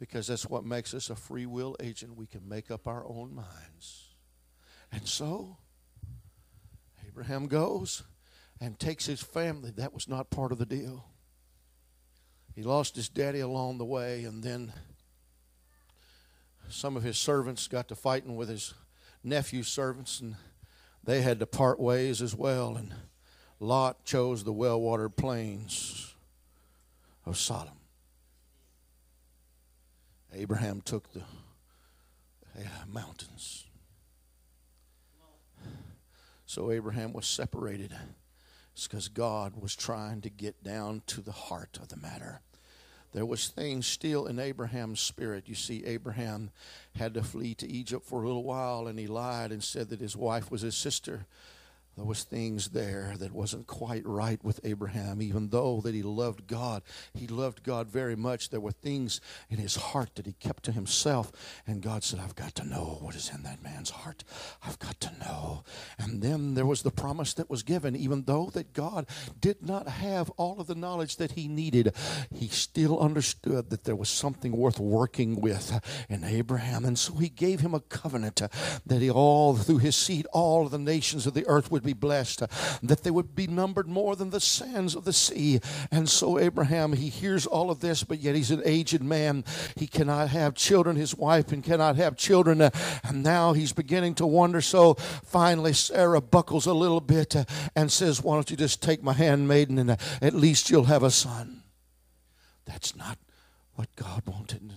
Because 0.00 0.28
that's 0.28 0.48
what 0.48 0.64
makes 0.64 0.94
us 0.94 1.10
a 1.10 1.14
free 1.14 1.44
will 1.44 1.76
agent. 1.78 2.16
We 2.16 2.26
can 2.26 2.48
make 2.48 2.70
up 2.70 2.86
our 2.86 3.06
own 3.06 3.34
minds. 3.34 4.14
And 4.90 5.06
so, 5.06 5.58
Abraham 7.06 7.48
goes 7.48 8.02
and 8.58 8.78
takes 8.78 9.04
his 9.04 9.20
family. 9.20 9.70
That 9.70 9.92
was 9.92 10.08
not 10.08 10.30
part 10.30 10.52
of 10.52 10.58
the 10.58 10.64
deal. 10.64 11.04
He 12.54 12.62
lost 12.62 12.96
his 12.96 13.10
daddy 13.10 13.40
along 13.40 13.76
the 13.76 13.84
way, 13.84 14.24
and 14.24 14.42
then 14.42 14.72
some 16.70 16.96
of 16.96 17.02
his 17.02 17.18
servants 17.18 17.68
got 17.68 17.88
to 17.88 17.94
fighting 17.94 18.36
with 18.36 18.48
his 18.48 18.72
nephew's 19.22 19.68
servants, 19.68 20.18
and 20.18 20.34
they 21.04 21.20
had 21.20 21.40
to 21.40 21.46
part 21.46 21.78
ways 21.78 22.22
as 22.22 22.34
well. 22.34 22.74
And 22.74 22.94
Lot 23.60 24.06
chose 24.06 24.44
the 24.44 24.52
well 24.52 24.80
watered 24.80 25.16
plains 25.16 26.14
of 27.26 27.36
Sodom. 27.36 27.79
Abraham 30.34 30.80
took 30.80 31.12
the 31.12 31.22
mountains. 32.86 33.66
So 36.46 36.70
Abraham 36.70 37.12
was 37.12 37.26
separated. 37.26 37.94
It's 38.72 38.88
because 38.88 39.08
God 39.08 39.60
was 39.60 39.76
trying 39.76 40.20
to 40.22 40.30
get 40.30 40.62
down 40.64 41.02
to 41.06 41.20
the 41.20 41.32
heart 41.32 41.78
of 41.80 41.88
the 41.88 41.96
matter. 41.96 42.40
There 43.12 43.26
was 43.26 43.48
things 43.48 43.86
still 43.86 44.26
in 44.26 44.38
Abraham's 44.38 45.00
spirit. 45.00 45.48
You 45.48 45.54
see, 45.54 45.84
Abraham 45.84 46.50
had 46.96 47.14
to 47.14 47.22
flee 47.22 47.54
to 47.54 47.70
Egypt 47.70 48.04
for 48.04 48.22
a 48.22 48.26
little 48.26 48.44
while, 48.44 48.86
and 48.86 48.98
he 48.98 49.06
lied 49.06 49.50
and 49.50 49.62
said 49.62 49.90
that 49.90 50.00
his 50.00 50.16
wife 50.16 50.50
was 50.50 50.62
his 50.62 50.76
sister 50.76 51.26
there 52.00 52.06
was 52.06 52.24
things 52.24 52.68
there 52.70 53.12
that 53.18 53.32
wasn't 53.32 53.66
quite 53.66 54.06
right 54.06 54.42
with 54.42 54.58
Abraham. 54.64 55.20
Even 55.20 55.50
though 55.50 55.82
that 55.82 55.94
he 55.94 56.02
loved 56.02 56.46
God 56.46 56.82
he 57.12 57.26
loved 57.26 57.62
God 57.62 57.88
very 57.88 58.16
much. 58.16 58.48
There 58.48 58.60
were 58.60 58.72
things 58.72 59.20
in 59.50 59.58
his 59.58 59.76
heart 59.76 60.14
that 60.14 60.24
he 60.24 60.32
kept 60.32 60.62
to 60.64 60.72
himself. 60.72 61.30
And 61.66 61.82
God 61.82 62.02
said 62.02 62.18
I've 62.18 62.34
got 62.34 62.54
to 62.54 62.66
know 62.66 62.98
what 63.00 63.14
is 63.14 63.30
in 63.34 63.42
that 63.42 63.62
man's 63.62 63.90
heart. 63.90 64.24
I've 64.62 64.78
got 64.78 64.98
to 65.00 65.10
know. 65.20 65.64
And 65.98 66.22
then 66.22 66.54
there 66.54 66.64
was 66.64 66.82
the 66.82 66.90
promise 66.90 67.34
that 67.34 67.50
was 67.50 67.62
given. 67.62 67.94
Even 67.94 68.24
though 68.24 68.50
that 68.54 68.72
God 68.72 69.06
did 69.38 69.62
not 69.62 69.86
have 69.86 70.30
all 70.38 70.58
of 70.58 70.66
the 70.66 70.74
knowledge 70.74 71.16
that 71.16 71.32
he 71.32 71.48
needed 71.48 71.94
he 72.34 72.48
still 72.48 72.98
understood 72.98 73.68
that 73.68 73.84
there 73.84 73.96
was 73.96 74.08
something 74.08 74.52
worth 74.52 74.80
working 74.80 75.40
with 75.40 75.78
in 76.08 76.24
Abraham. 76.24 76.86
And 76.86 76.98
so 76.98 77.14
he 77.14 77.28
gave 77.28 77.60
him 77.60 77.74
a 77.74 77.80
covenant 77.80 78.36
that 78.86 79.02
he 79.02 79.10
all 79.10 79.54
through 79.56 79.78
his 79.78 79.96
seed 79.96 80.26
all 80.32 80.64
of 80.64 80.70
the 80.70 80.78
nations 80.78 81.26
of 81.26 81.34
the 81.34 81.46
earth 81.46 81.70
would 81.70 81.82
be 81.82 81.89
be 81.90 81.98
blessed, 81.98 82.40
that 82.82 83.02
they 83.02 83.10
would 83.10 83.34
be 83.34 83.46
numbered 83.46 83.88
more 83.88 84.16
than 84.16 84.30
the 84.30 84.40
sands 84.40 84.94
of 84.94 85.04
the 85.04 85.12
sea. 85.12 85.60
And 85.90 86.08
so 86.08 86.38
Abraham, 86.38 86.92
he 86.92 87.08
hears 87.08 87.46
all 87.46 87.70
of 87.70 87.80
this, 87.80 88.04
but 88.04 88.20
yet 88.20 88.34
he's 88.34 88.50
an 88.50 88.62
aged 88.64 89.02
man. 89.02 89.44
He 89.76 89.86
cannot 89.86 90.28
have 90.28 90.54
children. 90.54 90.96
His 90.96 91.16
wife 91.16 91.52
and 91.52 91.64
cannot 91.64 91.96
have 91.96 92.16
children. 92.16 92.60
And 92.60 93.22
now 93.22 93.52
he's 93.52 93.72
beginning 93.72 94.14
to 94.16 94.26
wonder. 94.26 94.60
So 94.60 94.94
finally, 94.94 95.72
Sarah 95.72 96.20
buckles 96.20 96.66
a 96.66 96.74
little 96.74 97.00
bit 97.00 97.34
and 97.74 97.90
says, 97.90 98.22
Why 98.22 98.36
don't 98.36 98.50
you 98.50 98.56
just 98.56 98.82
take 98.82 99.02
my 99.02 99.12
handmaiden 99.12 99.78
and 99.78 99.90
at 99.90 100.34
least 100.34 100.70
you'll 100.70 100.84
have 100.84 101.02
a 101.02 101.10
son? 101.10 101.62
That's 102.66 102.94
not 102.94 103.18
what 103.74 103.88
God 103.96 104.22
wanted. 104.26 104.72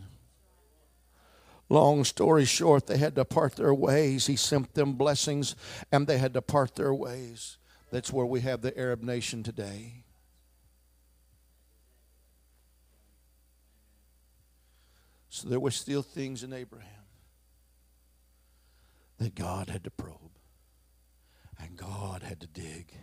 Long 1.74 2.04
story 2.04 2.46
short, 2.46 2.86
they 2.86 2.98
had 2.98 3.16
to 3.16 3.26
part 3.26 3.56
their 3.56 3.74
ways. 3.74 4.28
He 4.28 4.36
sent 4.36 4.76
them 4.76 4.94
blessings 4.94 5.56
and 5.92 6.06
they 6.06 6.20
had 6.20 6.36
to 6.36 6.42
part 6.44 6.76
their 6.76 6.94
ways. 6.94 7.58
That's 7.90 8.14
where 8.14 8.28
we 8.28 8.42
have 8.42 8.62
the 8.62 8.78
Arab 8.78 9.02
nation 9.02 9.42
today. 9.42 10.04
So 15.30 15.50
there 15.50 15.60
were 15.60 15.72
still 15.72 16.04
things 16.04 16.44
in 16.44 16.54
Abraham 16.54 17.08
that 19.18 19.34
God 19.34 19.68
had 19.72 19.84
to 19.86 19.90
probe, 19.90 20.38
and 21.60 21.76
God 21.76 22.22
had 22.22 22.40
to 22.42 22.48
dig 22.48 22.94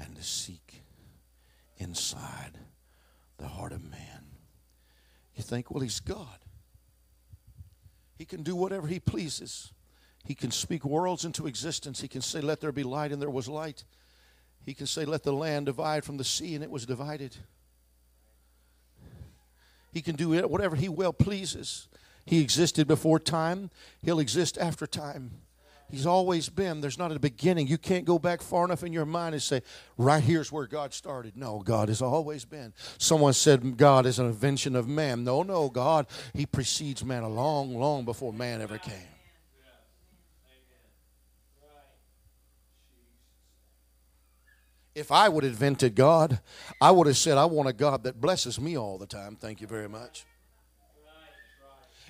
and 0.00 0.16
to 0.16 0.22
seek 0.24 0.82
inside 1.76 2.58
the 3.38 3.46
heart 3.46 3.70
of 3.70 3.84
man. 3.88 4.26
You 5.36 5.44
think, 5.44 5.70
well, 5.70 5.84
he's 5.84 6.00
God. 6.00 6.43
He 8.16 8.24
can 8.24 8.42
do 8.42 8.54
whatever 8.54 8.86
he 8.86 9.00
pleases. 9.00 9.72
He 10.24 10.34
can 10.34 10.50
speak 10.50 10.84
worlds 10.84 11.24
into 11.24 11.46
existence. 11.46 12.00
He 12.00 12.08
can 12.08 12.22
say, 12.22 12.40
Let 12.40 12.60
there 12.60 12.72
be 12.72 12.82
light, 12.82 13.12
and 13.12 13.20
there 13.20 13.30
was 13.30 13.48
light. 13.48 13.84
He 14.64 14.72
can 14.74 14.86
say, 14.86 15.04
Let 15.04 15.22
the 15.22 15.32
land 15.32 15.66
divide 15.66 16.04
from 16.04 16.16
the 16.16 16.24
sea, 16.24 16.54
and 16.54 16.64
it 16.64 16.70
was 16.70 16.86
divided. 16.86 17.36
He 19.92 20.02
can 20.02 20.16
do 20.16 20.40
whatever 20.48 20.76
he 20.76 20.88
well 20.88 21.12
pleases. 21.12 21.88
He 22.26 22.40
existed 22.40 22.88
before 22.88 23.18
time, 23.18 23.70
he'll 24.02 24.18
exist 24.18 24.56
after 24.58 24.86
time. 24.86 25.42
He's 25.94 26.06
always 26.06 26.48
been. 26.48 26.80
There's 26.80 26.98
not 26.98 27.12
a 27.12 27.20
beginning. 27.20 27.68
You 27.68 27.78
can't 27.78 28.04
go 28.04 28.18
back 28.18 28.42
far 28.42 28.64
enough 28.64 28.82
in 28.82 28.92
your 28.92 29.06
mind 29.06 29.34
and 29.34 29.42
say, 29.42 29.62
right 29.96 30.20
here's 30.20 30.50
where 30.50 30.66
God 30.66 30.92
started. 30.92 31.36
No, 31.36 31.60
God 31.60 31.88
has 31.88 32.02
always 32.02 32.44
been. 32.44 32.74
Someone 32.98 33.32
said 33.32 33.76
God 33.76 34.04
is 34.04 34.18
an 34.18 34.26
invention 34.26 34.74
of 34.74 34.88
man. 34.88 35.22
No, 35.22 35.44
no, 35.44 35.70
God, 35.70 36.08
He 36.32 36.46
precedes 36.46 37.04
man 37.04 37.22
a 37.22 37.28
long, 37.28 37.78
long 37.78 38.04
before 38.04 38.32
man 38.32 38.60
ever 38.60 38.76
came. 38.76 39.06
If 44.96 45.12
I 45.12 45.28
would 45.28 45.44
have 45.44 45.52
invented 45.52 45.94
God, 45.94 46.40
I 46.80 46.90
would 46.90 47.06
have 47.06 47.16
said, 47.16 47.38
I 47.38 47.44
want 47.44 47.68
a 47.68 47.72
God 47.72 48.02
that 48.02 48.20
blesses 48.20 48.60
me 48.60 48.76
all 48.76 48.98
the 48.98 49.06
time. 49.06 49.36
Thank 49.36 49.60
you 49.60 49.68
very 49.68 49.88
much. 49.88 50.24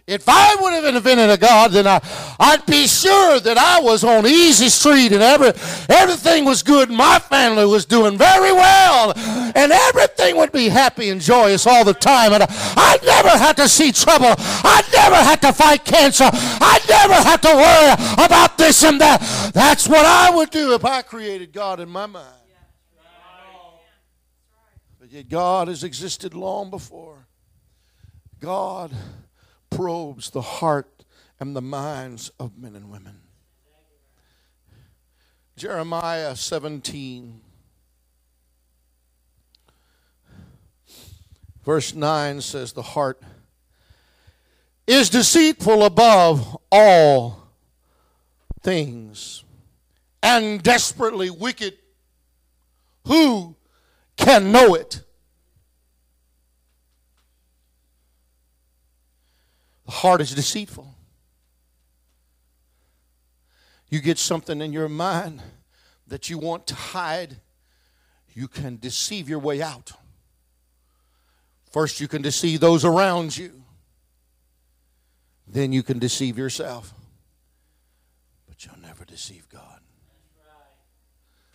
If 0.07 0.29
I 0.29 0.55
would 0.61 0.75
have 0.75 0.85
invented 0.85 1.31
a 1.31 1.39
God, 1.39 1.71
then 1.73 1.87
I, 1.87 1.99
I'd 2.39 2.67
be 2.67 2.87
sure 2.87 3.41
that 3.41 3.57
I 3.57 3.81
was 3.81 4.05
on 4.05 4.27
easy 4.27 4.69
street 4.69 5.13
and 5.13 5.23
every, 5.23 5.49
everything 5.89 6.45
was 6.45 6.63
good 6.63 6.91
my 6.91 7.19
family 7.19 7.65
was 7.65 7.87
doing 7.87 8.19
very 8.19 8.53
well 8.53 9.15
and 9.17 9.73
everything 9.73 10.37
would 10.37 10.53
be 10.53 10.69
happy 10.69 11.09
and 11.09 11.23
joyous 11.23 11.67
all 11.67 11.87
the 11.87 11.95
time. 11.95 12.35
And 12.35 12.45
I'd 12.47 13.03
never 13.03 13.31
have 13.31 13.57
to 13.57 13.67
see 13.67 13.93
trouble. 13.93 14.35
I'd 14.39 14.85
never 14.93 15.17
have 15.17 15.41
to 15.41 15.55
fight 15.55 15.87
cancer. 15.87 16.29
I'd 16.31 16.85
never 16.87 17.15
have 17.15 17.41
to 17.41 17.55
worry 17.55 18.25
about 18.27 18.59
this 18.59 18.83
and 18.85 19.01
that. 19.01 19.21
That's 19.55 19.89
what 19.89 20.05
I 20.05 20.29
would 20.37 20.51
do 20.51 20.75
if 20.75 20.85
I 20.85 21.01
created 21.01 21.51
God 21.51 21.81
in 21.81 21.89
my 21.89 22.05
mind. 22.05 22.29
But 25.01 25.11
yet 25.11 25.31
God 25.31 25.69
has 25.69 25.83
existed 25.83 26.35
long 26.35 26.69
before. 26.69 27.27
God 28.39 28.93
probes 29.75 30.31
the 30.31 30.41
heart 30.41 31.05
and 31.41 31.55
the 31.55 31.63
minds 31.63 32.31
of 32.39 32.57
men 32.57 32.77
and 32.77 32.91
women. 32.91 33.21
Jeremiah 35.57 36.35
17, 36.35 37.41
verse 41.65 41.95
9 41.95 42.41
says, 42.41 42.73
The 42.73 42.83
heart 42.83 43.23
is 44.87 45.11
deceitful 45.11 45.85
above 45.85 46.57
all 46.71 47.49
things 48.63 49.45
and 50.23 50.63
desperately 50.63 51.31
wicked. 51.31 51.79
Who 53.07 53.57
can 54.17 54.51
know 54.51 54.75
it? 54.75 55.03
The 59.87 59.93
heart 59.93 60.21
is 60.21 60.35
deceitful. 60.35 60.95
You 63.89 64.01
get 64.01 64.19
something 64.19 64.61
in 64.61 64.73
your 64.73 64.89
mind 64.89 65.43
that 66.07 66.29
you 66.29 66.39
want 66.39 66.67
to 66.69 66.75
hide, 66.75 67.37
you 68.33 68.49
can 68.49 68.77
deceive 68.77 69.29
your 69.29 69.39
way 69.39 69.63
out. 69.63 69.93
First, 71.71 72.01
you 72.01 72.09
can 72.09 72.23
deceive 72.23 72.61
those 72.61 72.85
around 72.85 73.37
you, 73.37 73.63
then 75.47 75.73
you 75.73 75.83
can 75.83 75.99
deceive 75.99 76.39
yourself. 76.39 76.93
But 78.49 78.65
you'll 78.65 78.81
never 78.81 79.05
deceive 79.05 79.49
God. 79.49 79.81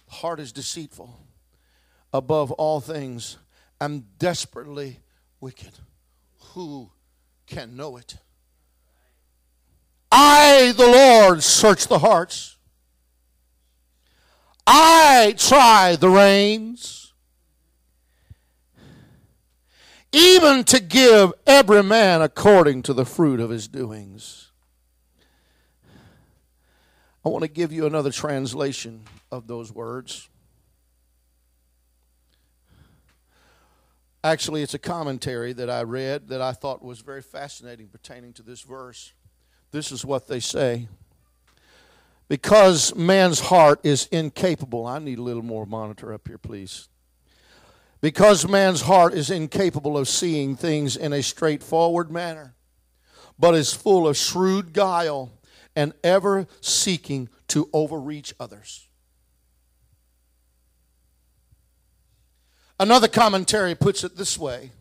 The 0.07 0.15
heart 0.15 0.39
is 0.39 0.51
deceitful 0.51 1.19
above 2.11 2.51
all 2.53 2.81
things 2.81 3.37
and 3.79 4.17
desperately 4.17 4.99
wicked. 5.39 5.71
Who 6.53 6.91
can 7.49 7.75
know 7.75 7.97
it? 7.97 8.15
I, 10.11 10.73
the 10.77 10.87
Lord, 10.87 11.43
search 11.43 11.87
the 11.87 11.99
hearts. 11.99 12.57
I 14.65 15.33
try 15.37 15.95
the 15.95 16.09
reins, 16.09 17.13
even 20.11 20.63
to 20.65 20.79
give 20.79 21.33
every 21.47 21.83
man 21.83 22.21
according 22.21 22.83
to 22.83 22.93
the 22.93 23.05
fruit 23.05 23.39
of 23.39 23.49
his 23.49 23.67
doings. 23.67 24.51
I 27.25 27.29
want 27.29 27.43
to 27.43 27.49
give 27.49 27.71
you 27.71 27.85
another 27.85 28.11
translation 28.11 29.03
of 29.31 29.47
those 29.47 29.71
words. 29.71 30.29
Actually, 34.23 34.61
it's 34.61 34.73
a 34.73 34.79
commentary 34.79 35.53
that 35.53 35.69
I 35.69 35.83
read 35.83 36.27
that 36.27 36.41
I 36.41 36.51
thought 36.51 36.83
was 36.83 36.99
very 36.99 37.21
fascinating 37.21 37.87
pertaining 37.87 38.33
to 38.33 38.43
this 38.43 38.61
verse. 38.61 39.13
This 39.71 39.93
is 39.93 40.03
what 40.03 40.27
they 40.27 40.41
say. 40.41 40.89
Because 42.27 42.93
man's 42.95 43.39
heart 43.39 43.79
is 43.83 44.07
incapable, 44.11 44.85
I 44.85 44.99
need 44.99 45.19
a 45.19 45.23
little 45.23 45.41
more 45.41 45.65
monitor 45.65 46.13
up 46.13 46.27
here, 46.27 46.37
please. 46.37 46.89
Because 48.01 48.47
man's 48.47 48.81
heart 48.81 49.13
is 49.13 49.29
incapable 49.29 49.97
of 49.97 50.07
seeing 50.09 50.55
things 50.55 50.97
in 50.97 51.13
a 51.13 51.23
straightforward 51.23 52.11
manner, 52.11 52.55
but 53.37 53.55
is 53.55 53.73
full 53.73 54.05
of 54.07 54.17
shrewd 54.17 54.73
guile 54.73 55.31
and 55.77 55.93
ever 56.03 56.45
seeking 56.59 57.29
to 57.47 57.69
overreach 57.71 58.33
others. 58.37 58.88
Another 62.79 63.07
commentary 63.07 63.75
puts 63.75 64.03
it 64.03 64.15
this 64.15 64.37
way 64.37 64.71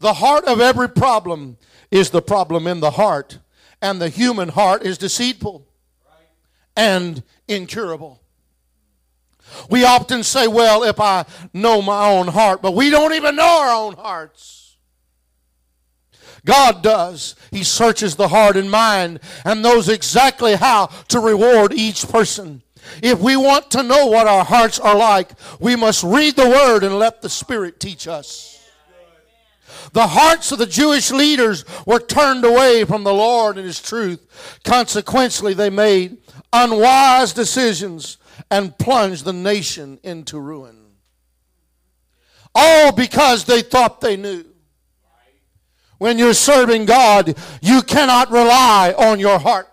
The 0.00 0.14
heart 0.14 0.44
of 0.44 0.60
every 0.60 0.88
problem 0.88 1.56
is 1.90 2.10
the 2.10 2.22
problem 2.22 2.66
in 2.66 2.80
the 2.80 2.92
heart, 2.92 3.38
and 3.80 4.00
the 4.00 4.08
human 4.08 4.50
heart 4.50 4.82
is 4.82 4.98
deceitful 4.98 5.66
and 6.76 7.22
incurable. 7.48 8.20
We 9.70 9.84
often 9.84 10.22
say, 10.22 10.48
well, 10.48 10.82
if 10.82 11.00
I 11.00 11.24
know 11.52 11.80
my 11.80 12.10
own 12.10 12.28
heart, 12.28 12.60
but 12.62 12.72
we 12.72 12.90
don't 12.90 13.14
even 13.14 13.36
know 13.36 13.60
our 13.60 13.74
own 13.74 13.94
hearts. 13.94 14.76
God 16.44 16.82
does. 16.82 17.34
He 17.50 17.64
searches 17.64 18.16
the 18.16 18.28
heart 18.28 18.56
and 18.56 18.70
mind 18.70 19.20
and 19.44 19.62
knows 19.62 19.88
exactly 19.88 20.56
how 20.56 20.86
to 21.08 21.20
reward 21.20 21.72
each 21.72 22.08
person. 22.08 22.62
If 23.02 23.20
we 23.20 23.36
want 23.36 23.70
to 23.72 23.82
know 23.82 24.06
what 24.06 24.26
our 24.26 24.44
hearts 24.44 24.78
are 24.78 24.96
like, 24.96 25.30
we 25.60 25.76
must 25.76 26.04
read 26.04 26.36
the 26.36 26.48
Word 26.48 26.84
and 26.84 26.98
let 26.98 27.22
the 27.22 27.28
Spirit 27.28 27.80
teach 27.80 28.08
us. 28.08 28.52
The 29.92 30.06
hearts 30.06 30.52
of 30.52 30.58
the 30.58 30.66
Jewish 30.66 31.10
leaders 31.10 31.64
were 31.86 32.00
turned 32.00 32.44
away 32.44 32.84
from 32.84 33.04
the 33.04 33.14
Lord 33.14 33.56
and 33.56 33.66
His 33.66 33.80
truth. 33.80 34.60
Consequently, 34.64 35.54
they 35.54 35.70
made 35.70 36.18
unwise 36.52 37.32
decisions 37.32 38.18
and 38.50 38.76
plunged 38.78 39.24
the 39.24 39.32
nation 39.32 39.98
into 40.02 40.38
ruin. 40.38 40.76
All 42.54 42.92
because 42.92 43.44
they 43.44 43.62
thought 43.62 44.00
they 44.00 44.16
knew. 44.16 44.44
When 45.98 46.18
you're 46.18 46.34
serving 46.34 46.84
God, 46.84 47.36
you 47.62 47.82
cannot 47.82 48.30
rely 48.30 48.94
on 48.96 49.18
your 49.18 49.38
heart. 49.38 49.68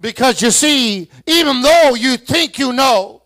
Because 0.00 0.40
you 0.42 0.50
see, 0.50 1.08
even 1.26 1.60
though 1.62 1.94
you 1.94 2.16
think 2.16 2.58
you 2.58 2.72
know, 2.72 3.22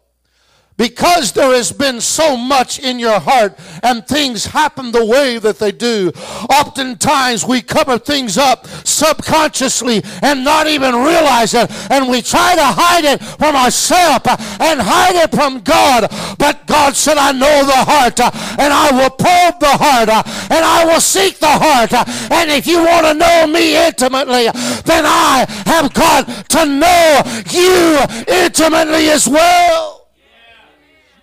because 0.82 1.30
there 1.30 1.54
has 1.54 1.70
been 1.70 2.00
so 2.00 2.36
much 2.36 2.80
in 2.80 2.98
your 2.98 3.20
heart 3.20 3.56
and 3.84 4.04
things 4.04 4.46
happen 4.46 4.90
the 4.90 5.06
way 5.06 5.38
that 5.38 5.60
they 5.60 5.70
do, 5.70 6.10
oftentimes 6.50 7.44
we 7.46 7.62
cover 7.62 7.98
things 7.98 8.36
up 8.36 8.66
subconsciously 8.66 10.02
and 10.22 10.42
not 10.42 10.66
even 10.66 10.92
realize 10.96 11.54
it. 11.54 11.70
And 11.88 12.08
we 12.08 12.20
try 12.20 12.56
to 12.56 12.64
hide 12.64 13.04
it 13.04 13.22
from 13.22 13.54
ourselves 13.54 14.26
and 14.58 14.80
hide 14.82 15.14
it 15.22 15.30
from 15.30 15.60
God. 15.60 16.10
But 16.36 16.66
God 16.66 16.96
said, 16.96 17.16
I 17.16 17.30
know 17.30 17.64
the 17.64 17.84
heart 17.86 18.18
and 18.18 18.72
I 18.72 18.90
will 18.90 19.10
probe 19.10 19.60
the 19.60 19.76
heart 19.78 20.08
and 20.08 20.64
I 20.64 20.84
will 20.84 21.00
seek 21.00 21.38
the 21.38 21.46
heart. 21.46 21.92
And 22.32 22.50
if 22.50 22.66
you 22.66 22.78
want 22.78 23.06
to 23.06 23.14
know 23.14 23.46
me 23.46 23.86
intimately, 23.86 24.50
then 24.82 25.04
I 25.06 25.46
have 25.64 25.94
got 25.94 26.26
to 26.48 26.66
know 26.66 27.22
you 27.52 27.98
intimately 28.26 29.10
as 29.10 29.28
well. 29.28 29.91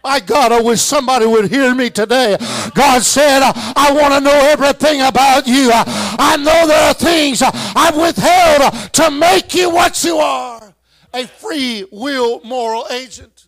My 0.09 0.19
God, 0.19 0.51
I 0.51 0.59
wish 0.59 0.81
somebody 0.81 1.27
would 1.27 1.51
hear 1.51 1.75
me 1.75 1.91
today. 1.91 2.35
God 2.73 3.03
said, 3.03 3.43
I 3.43 3.91
want 3.93 4.11
to 4.15 4.19
know 4.19 4.33
everything 4.49 5.01
about 5.01 5.45
you. 5.45 5.69
I 5.71 6.35
know 6.35 6.65
there 6.65 6.89
are 6.89 6.95
things 6.95 7.43
I've 7.43 7.95
withheld 7.95 8.91
to 8.93 9.11
make 9.11 9.53
you 9.53 9.69
what 9.69 10.03
you 10.03 10.17
are 10.17 10.73
a 11.13 11.27
free 11.27 11.85
will 11.91 12.41
moral 12.43 12.87
agent. 12.89 13.39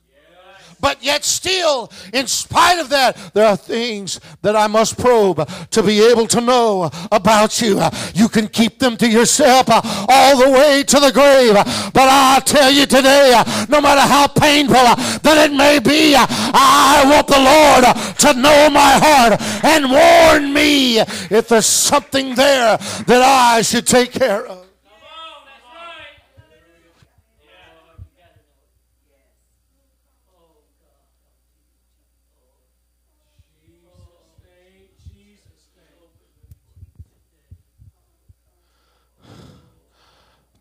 But 0.81 1.03
yet, 1.03 1.23
still, 1.23 1.91
in 2.11 2.25
spite 2.25 2.79
of 2.79 2.89
that, 2.89 3.15
there 3.35 3.45
are 3.45 3.55
things 3.55 4.19
that 4.41 4.55
I 4.55 4.65
must 4.65 4.97
probe 4.97 5.47
to 5.69 5.83
be 5.83 6.03
able 6.03 6.25
to 6.27 6.41
know 6.41 6.89
about 7.11 7.61
you. 7.61 7.79
You 8.15 8.27
can 8.27 8.47
keep 8.47 8.79
them 8.79 8.97
to 8.97 9.07
yourself 9.07 9.67
all 9.69 10.37
the 10.37 10.49
way 10.49 10.83
to 10.83 10.99
the 10.99 11.11
grave. 11.11 11.53
But 11.93 12.09
I'll 12.09 12.41
tell 12.41 12.71
you 12.71 12.87
today, 12.87 13.41
no 13.69 13.79
matter 13.79 14.01
how 14.01 14.25
painful 14.25 14.73
that 14.73 15.49
it 15.49 15.55
may 15.55 15.77
be, 15.77 16.15
I 16.53 17.03
want 17.05 17.27
the 17.27 17.39
Lord 17.39 17.83
to 18.19 18.41
know 18.41 18.69
my 18.69 18.99
heart 19.03 19.41
and 19.63 19.91
warn 19.91 20.53
me 20.53 20.99
if 20.99 21.47
there's 21.49 21.65
something 21.65 22.35
there 22.35 22.77
that 22.77 23.21
I 23.21 23.61
should 23.61 23.87
take 23.87 24.11
care 24.11 24.45
of. 24.45 24.61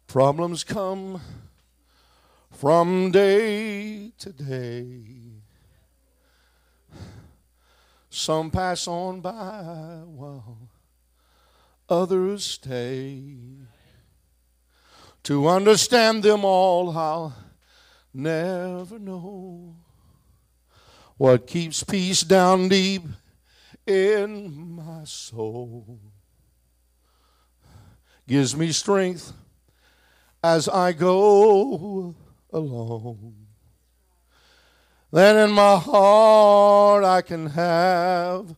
Problems 0.07 0.64
come 0.64 1.20
from 2.50 3.12
day 3.12 4.11
to 4.18 4.33
day. 4.33 5.19
Some 8.20 8.50
pass 8.50 8.87
on 8.87 9.22
by 9.22 10.02
while 10.04 10.68
others 11.88 12.44
stay. 12.44 13.33
To 15.23 15.48
understand 15.48 16.23
them 16.23 16.44
all, 16.44 16.94
I'll 16.98 17.35
never 18.12 18.98
know 18.98 19.75
what 21.16 21.46
keeps 21.46 21.83
peace 21.83 22.21
down 22.21 22.68
deep 22.68 23.04
in 23.87 24.52
my 24.77 25.04
soul. 25.04 25.98
Gives 28.29 28.54
me 28.54 28.71
strength 28.73 29.33
as 30.44 30.68
I 30.68 30.92
go 30.92 32.14
along. 32.52 33.39
Then 35.13 35.37
in 35.37 35.50
my 35.50 35.77
heart 35.77 37.04
I 37.04 37.23
can 37.23 37.46
have 37.46 38.54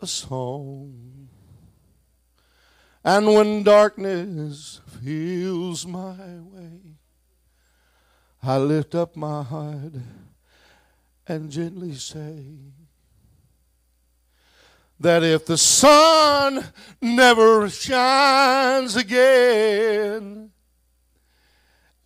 a 0.00 0.06
song. 0.06 1.28
And 3.02 3.26
when 3.26 3.62
darkness 3.62 4.80
fills 5.02 5.86
my 5.86 6.16
way, 6.40 6.80
I 8.42 8.58
lift 8.58 8.94
up 8.94 9.16
my 9.16 9.42
heart 9.42 9.94
and 11.26 11.50
gently 11.50 11.94
say 11.94 12.44
that 15.00 15.22
if 15.22 15.46
the 15.46 15.58
sun 15.58 16.64
never 17.00 17.68
shines 17.68 18.96
again, 18.96 20.50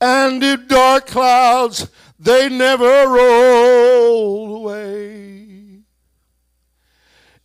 and 0.01 0.42
if 0.42 0.68
dark 0.68 1.07
clouds 1.07 1.88
they 2.18 2.48
never 2.48 3.08
roll 3.08 4.56
away. 4.56 5.82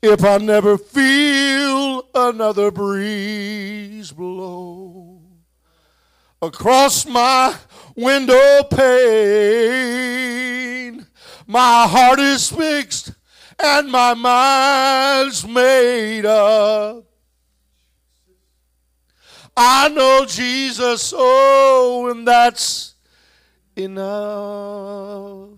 If 0.01 0.23
I 0.23 0.37
never 0.37 0.77
feel 0.77 2.09
another 2.13 2.71
breeze 2.71 4.11
blow 4.11 5.21
across 6.41 7.05
my 7.05 7.55
window 7.95 8.63
pane. 8.63 9.07
My 11.47 11.87
heart 11.87 12.19
is 12.19 12.51
fixed 12.51 13.13
and 13.57 13.89
my 13.91 14.13
mind's 14.13 15.47
made 15.47 16.25
up. 16.25 17.05
I 19.55 19.87
know 19.89 20.25
Jesus, 20.27 21.13
oh, 21.15 22.09
and 22.11 22.27
that's 22.27 22.92
enough 23.75 25.49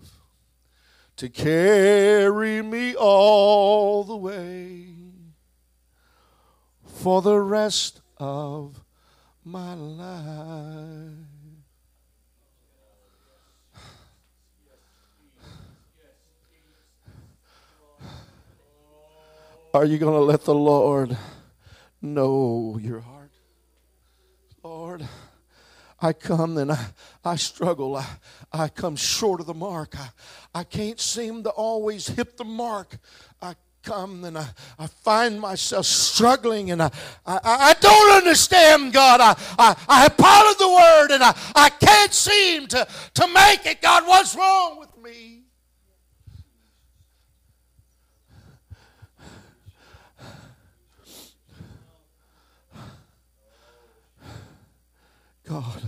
to 1.16 1.28
carry 1.28 2.62
me 2.62 2.94
all 2.94 4.04
the 4.04 4.16
way 4.16 4.88
for 6.84 7.22
the 7.22 7.38
rest 7.38 8.00
of 8.18 8.82
my 9.44 9.74
life. 9.74 11.12
Are 19.72 19.84
you 19.84 19.98
going 19.98 20.14
to 20.14 20.20
let 20.20 20.44
the 20.44 20.54
Lord 20.54 21.16
know 22.00 22.78
your 22.80 23.00
heart? 23.00 23.15
I 26.00 26.12
come 26.12 26.58
and 26.58 26.72
I, 26.72 26.86
I 27.24 27.36
struggle. 27.36 27.96
I, 27.96 28.06
I 28.52 28.68
come 28.68 28.96
short 28.96 29.40
of 29.40 29.46
the 29.46 29.54
mark. 29.54 29.98
I, 29.98 30.08
I 30.54 30.64
can't 30.64 31.00
seem 31.00 31.42
to 31.44 31.50
always 31.50 32.06
hit 32.08 32.36
the 32.36 32.44
mark. 32.44 32.98
I 33.40 33.54
come 33.82 34.24
and 34.24 34.36
I, 34.36 34.48
I 34.78 34.88
find 34.88 35.40
myself 35.40 35.86
struggling 35.86 36.70
and 36.70 36.82
I, 36.82 36.90
I, 37.24 37.38
I 37.44 37.74
don't 37.80 38.16
understand 38.16 38.92
God. 38.92 39.20
I, 39.20 39.36
I, 39.58 39.76
I 39.88 40.02
have 40.02 40.14
followed 40.16 40.58
the 40.58 40.68
word 40.68 41.14
and 41.14 41.22
I, 41.22 41.34
I 41.54 41.70
can't 41.70 42.12
seem 42.12 42.66
to, 42.68 42.86
to 43.14 43.28
make 43.28 43.64
it. 43.64 43.80
God, 43.80 44.06
what's 44.06 44.34
wrong 44.34 44.78
with 44.78 44.96
me? 45.02 45.35
God, 55.48 55.82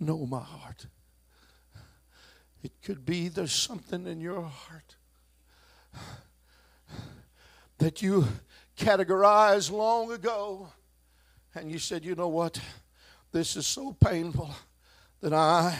know 0.00 0.26
my 0.26 0.40
heart. 0.40 0.86
It 2.64 2.72
could 2.82 3.06
be 3.06 3.28
there's 3.28 3.52
something 3.52 4.06
in 4.08 4.20
your 4.20 4.42
heart 4.42 4.96
that 7.78 8.02
you 8.02 8.26
categorized 8.76 9.70
long 9.70 10.10
ago, 10.10 10.68
and 11.54 11.70
you 11.70 11.78
said, 11.78 12.04
you 12.04 12.16
know 12.16 12.28
what? 12.28 12.60
This 13.30 13.56
is 13.56 13.66
so 13.66 13.92
painful 13.92 14.50
that 15.20 15.32
I, 15.32 15.78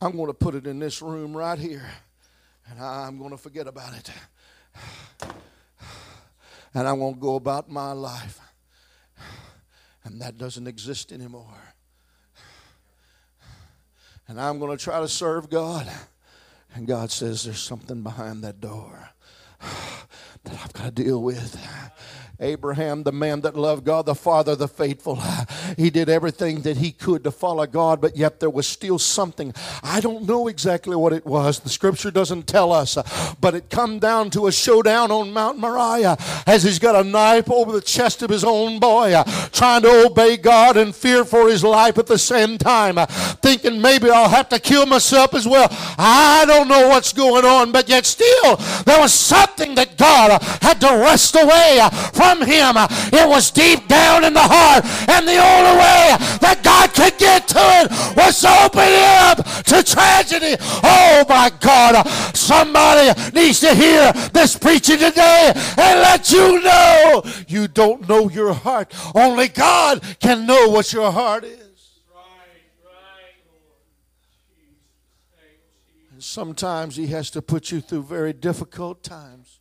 I'm 0.00 0.16
going 0.16 0.26
to 0.26 0.34
put 0.34 0.56
it 0.56 0.66
in 0.66 0.80
this 0.80 1.00
room 1.00 1.36
right 1.36 1.58
here, 1.58 1.88
and 2.68 2.80
I'm 2.80 3.16
going 3.18 3.30
to 3.30 3.38
forget 3.38 3.68
about 3.68 3.94
it. 3.94 4.10
And 6.74 6.88
I'm 6.88 6.98
going 6.98 7.14
to 7.14 7.20
go 7.20 7.36
about 7.36 7.70
my 7.70 7.92
life. 7.92 8.40
And 10.06 10.20
that 10.22 10.38
doesn't 10.38 10.68
exist 10.68 11.12
anymore. 11.12 11.74
And 14.28 14.40
I'm 14.40 14.58
going 14.58 14.76
to 14.76 14.82
try 14.82 15.00
to 15.00 15.08
serve 15.08 15.50
God. 15.50 15.90
And 16.74 16.86
God 16.86 17.10
says, 17.10 17.44
There's 17.44 17.58
something 17.58 18.02
behind 18.02 18.42
that 18.44 18.60
door 18.60 19.10
that 20.46 20.60
I've 20.64 20.72
got 20.72 20.96
to 20.96 21.02
deal 21.02 21.22
with. 21.22 21.56
Abraham, 22.38 23.02
the 23.02 23.12
man 23.12 23.40
that 23.42 23.56
loved 23.56 23.84
God, 23.84 24.04
the 24.04 24.14
father, 24.14 24.54
the 24.54 24.68
faithful, 24.68 25.18
he 25.76 25.88
did 25.88 26.10
everything 26.10 26.62
that 26.62 26.76
he 26.76 26.92
could 26.92 27.24
to 27.24 27.30
follow 27.30 27.66
God, 27.66 28.00
but 28.00 28.16
yet 28.16 28.40
there 28.40 28.50
was 28.50 28.66
still 28.66 28.98
something. 28.98 29.54
I 29.82 30.00
don't 30.00 30.26
know 30.26 30.48
exactly 30.48 30.96
what 30.96 31.14
it 31.14 31.24
was. 31.24 31.60
The 31.60 31.70
scripture 31.70 32.10
doesn't 32.10 32.46
tell 32.46 32.72
us, 32.72 32.98
but 33.40 33.54
it 33.54 33.70
come 33.70 33.98
down 33.98 34.28
to 34.30 34.48
a 34.48 34.52
showdown 34.52 35.10
on 35.10 35.32
Mount 35.32 35.58
Moriah 35.58 36.18
as 36.46 36.62
he's 36.62 36.78
got 36.78 36.94
a 36.94 37.08
knife 37.08 37.50
over 37.50 37.72
the 37.72 37.80
chest 37.80 38.22
of 38.22 38.28
his 38.28 38.44
own 38.44 38.78
boy, 38.80 39.14
trying 39.52 39.82
to 39.82 40.06
obey 40.06 40.36
God 40.36 40.76
and 40.76 40.94
fear 40.94 41.24
for 41.24 41.48
his 41.48 41.64
life 41.64 41.96
at 41.96 42.06
the 42.06 42.18
same 42.18 42.58
time, 42.58 42.96
thinking 43.40 43.80
maybe 43.80 44.10
I'll 44.10 44.28
have 44.28 44.50
to 44.50 44.58
kill 44.58 44.84
myself 44.84 45.32
as 45.32 45.48
well. 45.48 45.68
I 45.98 46.44
don't 46.46 46.68
know 46.68 46.88
what's 46.88 47.14
going 47.14 47.46
on, 47.46 47.72
but 47.72 47.88
yet 47.88 48.04
still 48.04 48.56
there 48.84 49.00
was 49.00 49.14
something 49.14 49.74
that 49.76 49.96
God 49.96 50.35
had 50.62 50.80
to 50.80 50.88
wrest 50.88 51.34
away 51.34 51.80
from 52.12 52.42
him. 52.42 52.76
It 53.12 53.28
was 53.28 53.50
deep 53.50 53.88
down 53.88 54.24
in 54.24 54.34
the 54.34 54.40
heart. 54.40 54.84
And 55.08 55.26
the 55.26 55.38
only 55.38 55.76
way 55.78 56.16
that 56.40 56.60
God 56.62 56.92
could 56.94 57.18
get 57.18 57.48
to 57.48 57.64
it 57.82 58.16
was 58.16 58.44
open 58.44 58.84
it 58.84 59.04
up 59.28 59.44
to 59.64 59.82
tragedy. 59.82 60.56
Oh 60.82 61.24
my 61.28 61.50
God. 61.60 62.06
Somebody 62.34 63.18
needs 63.32 63.60
to 63.60 63.74
hear 63.74 64.12
this 64.32 64.56
preaching 64.56 64.98
today 64.98 65.52
and 65.54 66.00
let 66.00 66.30
you 66.30 66.62
know 66.62 67.22
you 67.48 67.68
don't 67.68 68.08
know 68.08 68.28
your 68.30 68.52
heart. 68.52 68.92
Only 69.14 69.48
God 69.48 70.02
can 70.20 70.46
know 70.46 70.68
what 70.68 70.92
your 70.92 71.10
heart 71.12 71.44
is. 71.44 71.66
And 76.12 76.24
sometimes 76.24 76.96
he 76.96 77.08
has 77.08 77.28
to 77.32 77.42
put 77.42 77.70
you 77.70 77.82
through 77.82 78.04
very 78.04 78.32
difficult 78.32 79.02
times. 79.02 79.55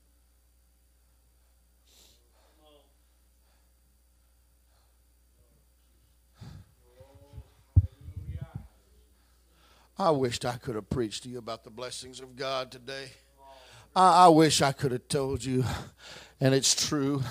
I 9.98 10.12
wished 10.12 10.44
I 10.44 10.58
could 10.58 10.76
have 10.76 10.90
preached 10.90 11.24
to 11.24 11.30
you 11.30 11.38
about 11.38 11.64
the 11.64 11.70
blessings 11.70 12.20
of 12.20 12.36
God 12.36 12.70
today. 12.70 13.12
I, 13.96 14.26
I 14.26 14.28
wish 14.28 14.62
I 14.62 14.74
could 14.74 14.92
have 14.92 15.08
told 15.08 15.42
you, 15.42 15.64
and 16.42 16.54
it's 16.54 16.76
true, 16.76 17.24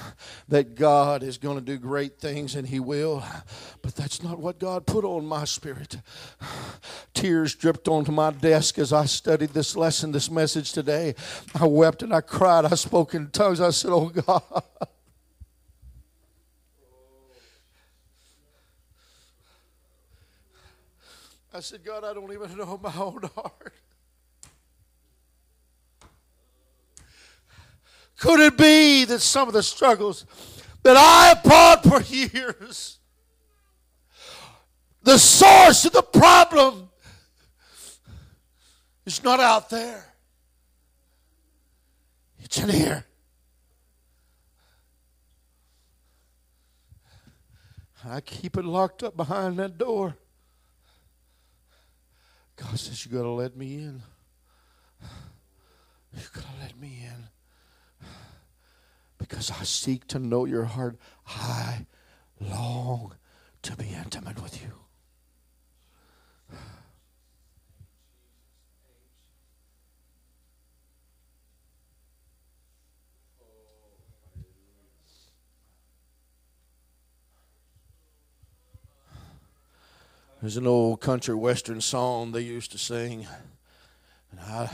that 0.49 0.75
God 0.75 1.23
is 1.23 1.37
going 1.37 1.59
to 1.59 1.65
do 1.65 1.77
great 1.77 2.19
things, 2.19 2.55
and 2.55 2.67
He 2.67 2.81
will. 2.81 3.23
But 3.83 3.95
that's 3.95 4.23
not 4.23 4.39
what 4.39 4.59
God 4.59 4.87
put 4.87 5.05
on 5.05 5.27
my 5.27 5.45
spirit. 5.45 5.99
Tears 7.13 7.55
dripped 7.55 7.87
onto 7.87 8.13
my 8.13 8.31
desk 8.31 8.79
as 8.79 8.95
I 8.95 9.05
studied 9.05 9.51
this 9.51 9.77
lesson, 9.77 10.13
this 10.13 10.31
message 10.31 10.73
today. 10.73 11.15
I 11.55 11.67
wept 11.67 12.03
and 12.03 12.15
I 12.15 12.23
cried. 12.23 12.65
I 12.65 12.77
spoke 12.77 13.15
in 13.15 13.29
tongues. 13.29 13.61
I 13.61 13.71
said, 13.71 13.91
Oh 13.91 14.09
God. 14.09 14.43
I 21.57 21.61
said, 21.61 21.85
God, 21.85 22.03
I 22.03 22.13
don't 22.13 22.33
even 22.33 22.57
know 22.59 22.81
my 22.83 22.93
own 22.97 23.23
heart. 23.37 23.73
Could 28.19 28.41
it 28.41 28.59
be 28.59 29.05
that 29.05 29.21
some 29.21 29.47
of 29.47 29.55
the 29.55 29.63
struggles 29.63 30.27
that 30.83 30.97
I 30.97 31.29
have 31.29 31.43
fought 31.43 31.85
for 31.85 32.03
years, 32.13 32.99
the 35.05 35.17
source 35.17 35.85
of 35.85 35.93
the 35.93 36.03
problem 36.03 36.91
is 39.07 39.23
not 39.23 39.39
out 39.39 39.71
there, 39.71 40.13
it's 42.41 42.59
in 42.59 42.69
here. 42.69 43.05
I 48.05 48.21
keep 48.21 48.57
it 48.57 48.65
locked 48.65 49.05
up 49.05 49.17
behind 49.17 49.59
that 49.61 49.79
door. 49.79 50.17
God 52.57 52.79
says, 52.79 53.05
You 53.05 53.13
got 53.13 53.23
to 53.23 53.31
let 53.31 53.57
me 53.57 53.75
in. 53.75 54.03
You 56.17 56.23
got 56.33 56.45
to 56.45 56.61
let 56.61 56.79
me 56.79 57.05
in. 57.05 58.09
Because 59.19 59.51
I 59.51 59.65
seek 59.65 60.07
to 60.09 60.19
know 60.19 60.45
your 60.45 60.65
heart. 60.65 60.97
I 61.27 61.87
long 62.41 63.15
to 63.63 63.77
be 63.77 63.89
intimate 63.89 64.43
with 64.43 64.63
you. 64.63 64.73
There's 80.45 80.59
an 80.59 80.67
old 80.67 81.01
country 81.01 81.35
western 81.35 81.81
song 81.81 82.33
they 82.33 82.43
used 82.43 82.71
to 82.73 82.79
sing, 82.79 83.27
and 84.31 84.41
I, 84.41 84.71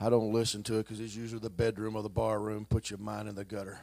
I 0.00 0.10
don't 0.10 0.32
listen 0.32 0.64
to 0.64 0.78
it 0.78 0.82
because 0.82 0.98
it's 0.98 1.14
usually 1.14 1.38
the 1.38 1.48
bedroom 1.48 1.94
or 1.94 2.02
the 2.02 2.08
bar 2.08 2.40
room. 2.40 2.66
Put 2.68 2.90
your 2.90 2.98
mind 2.98 3.28
in 3.28 3.36
the 3.36 3.44
gutter. 3.44 3.78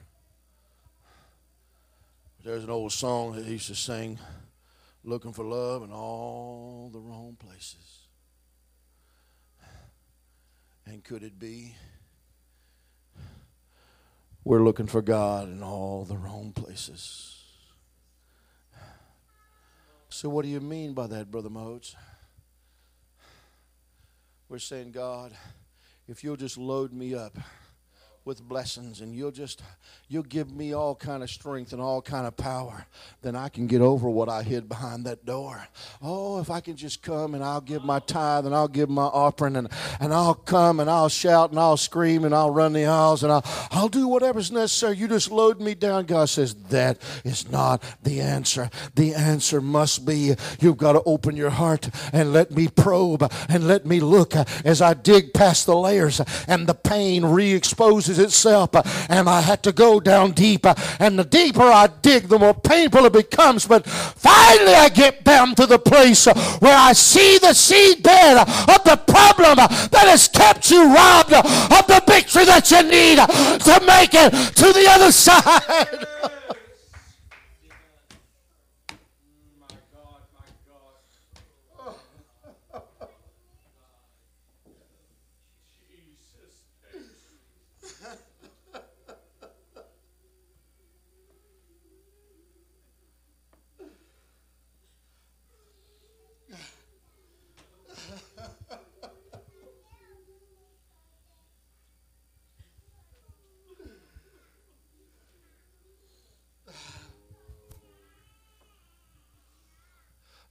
There's 2.44 2.66
an 2.66 2.70
old 2.70 2.92
song 2.92 3.38
that 3.38 3.46
he 3.46 3.54
used 3.54 3.68
to 3.68 3.76
sing, 3.76 4.20
looking 5.06 5.32
for 5.32 5.46
love 5.46 5.82
in 5.82 5.94
all 5.94 6.90
the 6.92 7.00
wrong 7.00 7.38
places. 7.40 8.00
And 10.86 11.02
could 11.06 11.24
it 11.24 11.40
be 11.40 11.74
we're 14.44 14.62
looking 14.62 14.88
for 14.88 15.02
God 15.02 15.48
in 15.48 15.64
all 15.64 16.04
the 16.04 16.18
wrong 16.18 16.52
places? 16.52 17.41
So, 20.22 20.30
what 20.30 20.44
do 20.44 20.50
you 20.50 20.60
mean 20.62 20.94
by 20.94 21.08
that, 21.08 21.32
Brother 21.32 21.50
Motes? 21.50 21.96
We're 24.50 24.60
saying, 24.60 24.92
God, 24.92 25.36
if 26.08 26.24
you'll 26.24 26.36
just 26.36 26.60
load 26.60 26.94
me 26.94 27.16
up 27.16 27.40
with 28.24 28.42
blessings 28.42 29.02
and 29.02 29.16
you'll 29.16 29.32
just 29.32 29.64
you'll 30.08 30.22
give 30.22 30.52
me 30.52 30.74
all 30.74 30.94
kind 30.94 31.24
of 31.24 31.30
strength 31.30 31.74
and 31.74 31.82
all 31.82 32.02
kind 32.02 32.28
of 32.28 32.38
power. 32.38 32.86
Then 33.24 33.36
i 33.36 33.50
can 33.50 33.66
get 33.66 33.82
over 33.82 34.10
what 34.10 34.30
i 34.30 34.44
hid 34.44 34.70
behind 34.70 35.06
that 35.06 35.26
door. 35.26 35.68
Oh 36.02 36.40
if 36.40 36.52
i 36.52 36.60
can 36.60 36.76
just 36.76 37.02
come 37.02 37.34
and 37.34 37.44
i'll 37.44 37.62
give 37.62 37.84
my 37.84 38.00
tithe 38.00 38.46
and 38.46 38.54
i'll 38.54 38.68
give 38.68 38.90
my 38.90 39.04
offering 39.04 39.56
and, 39.56 39.70
and 40.00 40.14
i'll 40.14 40.36
come 40.36 40.80
and 40.80 40.90
i'll 40.90 41.10
shout 41.10 41.50
and 41.50 41.60
i'll 41.60 41.78
scream 41.78 42.24
and 42.24 42.36
i'll 42.36 42.52
run 42.52 42.74
the 42.74 42.86
aisles 42.86 43.24
and 43.24 43.32
i'll, 43.32 43.44
I'll 43.72 43.90
do 43.90 44.08
whatever's 44.08 44.52
necessary. 44.52 44.98
You 44.98 45.08
just 45.08 45.32
load 45.32 45.60
me 45.60 45.74
down. 45.74 46.06
God 46.06 46.30
says 46.30 46.54
that 46.70 47.02
is 47.24 47.50
not 47.50 47.84
the 48.04 48.22
answer. 48.22 48.70
The 48.96 49.16
answer 49.16 49.62
must 49.62 50.06
be 50.06 50.36
you've 50.60 50.78
got 50.78 50.94
to 50.94 51.02
open 51.04 51.36
your 51.36 51.50
heart 51.50 51.90
and 52.14 52.34
let 52.34 52.52
me 52.52 52.68
probe 52.68 53.32
and 53.50 53.68
let 53.68 53.86
me 53.86 54.00
look 54.00 54.36
as 54.66 54.82
i 54.82 54.94
dig 54.94 55.34
past 55.34 55.66
the 55.66 55.76
layers 55.76 56.22
and 56.48 56.68
the 56.68 56.74
pain 56.74 57.26
re-exposes 57.26 58.11
itself. 58.20 58.76
Uh, 58.76 58.84
and 59.10 59.30
I 59.30 59.42
had 59.42 59.64
to 59.64 59.72
go 59.72 60.00
down 60.00 60.32
deep. 60.32 60.66
And 61.00 61.18
the 61.18 61.24
deeper 61.24 61.64
I 61.64 61.88
dig, 62.02 62.28
the 62.28 62.40
more 62.40 62.54
painful 62.54 63.06
it 63.06 63.14
becomes. 63.14 63.68
But 63.68 63.86
finally, 63.88 64.74
I 64.74 64.90
get 64.90 65.24
down 65.24 65.56
to 65.56 65.66
the 65.66 65.80
place 65.80 66.28
uh, 66.28 66.34
where 66.60 66.78
I 66.78 66.94
see 66.94 67.38
the 67.38 67.54
seedbed 67.54 68.42
of 68.42 68.84
the 68.84 68.98
problem 69.12 69.58
that 69.58 70.06
has 70.08 70.28
kept 70.28 70.70
you 70.72 70.94
robbed 70.94 71.34
of 71.34 71.88
the 71.88 72.04
victory 72.08 72.46
that 72.46 72.70
you 72.72 72.84
need 72.84 73.18
to 73.18 73.86
make 73.86 74.14
it 74.14 74.32
to 74.56 74.74
the 74.74 74.88
other 74.90 75.12
side. 75.26 76.08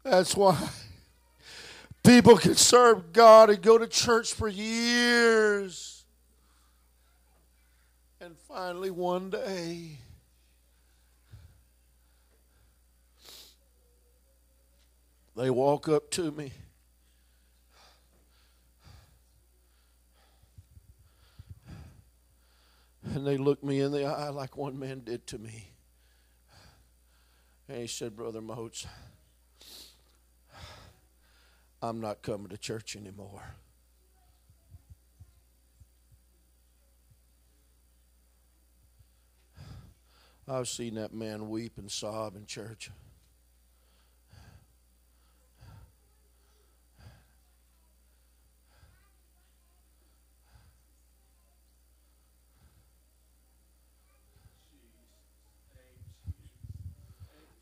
That's 0.02 0.34
why 0.36 0.56
people 2.02 2.36
can 2.36 2.54
serve 2.54 3.12
God 3.12 3.50
and 3.50 3.60
go 3.60 3.78
to 3.78 3.86
church 3.86 4.32
for 4.32 4.48
years. 4.48 6.04
And 8.20 8.36
finally, 8.38 8.90
one 8.90 9.30
day, 9.30 9.98
they 15.36 15.50
walk 15.50 15.88
up 15.88 16.10
to 16.12 16.30
me. 16.30 16.52
And 23.02 23.26
they 23.26 23.38
look 23.38 23.64
me 23.64 23.80
in 23.80 23.90
the 23.90 24.04
eye 24.04 24.28
like 24.28 24.56
one 24.56 24.78
man 24.78 25.00
did 25.04 25.26
to 25.28 25.38
me. 25.38 25.72
And 27.68 27.78
he 27.78 27.86
said, 27.86 28.14
Brother 28.14 28.40
Motes, 28.40 28.86
I'm 31.82 32.00
not 32.00 32.22
coming 32.22 32.48
to 32.48 32.58
church 32.58 32.94
anymore. 32.94 33.42
I've 40.46 40.68
seen 40.68 40.96
that 40.96 41.14
man 41.14 41.48
weep 41.48 41.78
and 41.78 41.90
sob 41.90 42.36
in 42.36 42.44
church. 42.44 42.90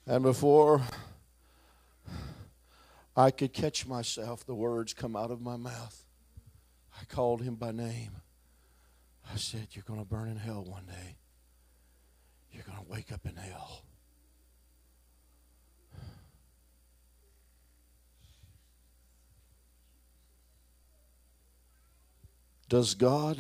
And 0.06 0.22
before 0.22 0.80
I 3.18 3.32
could 3.32 3.52
catch 3.52 3.84
myself, 3.84 4.46
the 4.46 4.54
words 4.54 4.94
come 4.94 5.16
out 5.16 5.32
of 5.32 5.40
my 5.40 5.56
mouth. 5.56 6.04
I 7.00 7.04
called 7.04 7.42
him 7.42 7.56
by 7.56 7.72
name. 7.72 8.12
I 9.28 9.36
said, 9.36 9.66
You're 9.72 9.82
going 9.82 9.98
to 9.98 10.04
burn 10.04 10.28
in 10.28 10.36
hell 10.36 10.62
one 10.62 10.86
day. 10.86 11.16
You're 12.52 12.62
going 12.62 12.78
to 12.78 12.84
wake 12.88 13.10
up 13.10 13.26
in 13.26 13.34
hell. 13.34 13.82
Does 22.68 22.94
God 22.94 23.38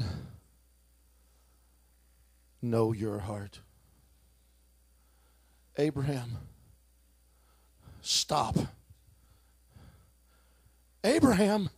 know 2.60 2.92
your 2.92 3.20
heart? 3.20 3.60
Abraham, 5.76 6.36
stop. 8.00 8.56
Abraham 11.04 11.70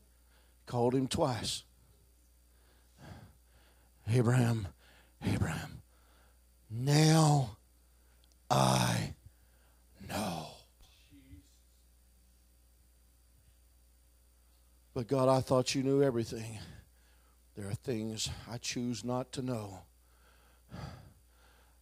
called 0.67 0.95
him 0.95 1.07
twice. 1.07 1.65
Abraham, 4.09 4.69
Abraham, 5.25 5.83
now 6.71 7.57
I 8.51 9.15
know. 10.09 10.47
But 14.95 15.07
God, 15.07 15.29
I 15.29 15.41
thought 15.41 15.75
you 15.75 15.83
knew 15.83 16.03
everything. 16.03 16.59
There 17.57 17.69
are 17.69 17.75
things 17.75 18.29
I 18.51 18.59
choose 18.59 19.05
not 19.05 19.33
to 19.33 19.43
know. 19.43 19.81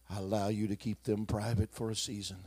I 0.09 0.17
allow 0.17 0.49
you 0.49 0.67
to 0.67 0.75
keep 0.75 1.03
them 1.03 1.25
private 1.25 1.73
for 1.73 1.89
a 1.89 1.95
season. 1.95 2.37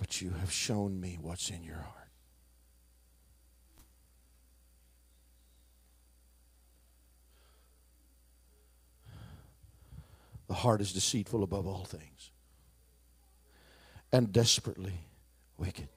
But 0.00 0.22
you 0.22 0.30
have 0.40 0.50
shown 0.50 0.98
me 0.98 1.18
what's 1.20 1.50
in 1.50 1.62
your 1.62 1.76
heart. 1.76 2.08
The 10.48 10.54
heart 10.54 10.80
is 10.80 10.94
deceitful 10.94 11.42
above 11.42 11.66
all 11.66 11.84
things 11.84 12.30
and 14.10 14.32
desperately 14.32 14.94
wicked. 15.58 15.88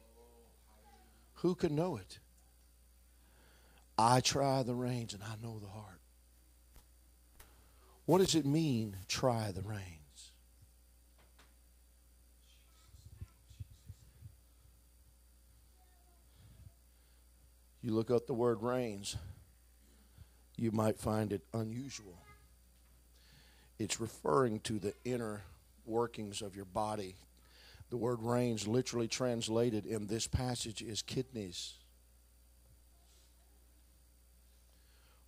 Who 1.35 1.55
can 1.55 1.73
know 1.73 1.95
it? 1.95 2.19
I 3.97 4.19
try 4.19 4.63
the 4.63 4.75
reins 4.75 5.13
and 5.13 5.23
I 5.23 5.35
know 5.41 5.59
the 5.59 5.69
heart. 5.69 6.01
What 8.05 8.17
does 8.17 8.35
it 8.35 8.45
mean, 8.45 8.97
try 9.07 9.53
the 9.53 9.61
reins? 9.61 10.02
You 17.83 17.91
look 17.91 18.09
up 18.09 18.25
the 18.25 18.33
word 18.33 18.63
reins, 18.63 19.17
you 20.55 20.71
might 20.71 20.97
find 20.97 21.33
it 21.33 21.41
unusual. 21.53 22.17
It's 23.77 23.99
referring 23.99 24.61
to 24.61 24.79
the 24.79 24.93
inner 25.03 25.41
workings 25.85 26.41
of 26.41 26.55
your 26.55 26.65
body. 26.65 27.15
The 27.89 27.97
word 27.97 28.19
reins, 28.21 28.67
literally 28.67 29.09
translated 29.09 29.85
in 29.85 30.07
this 30.07 30.27
passage, 30.27 30.81
is 30.81 31.01
kidneys. 31.01 31.73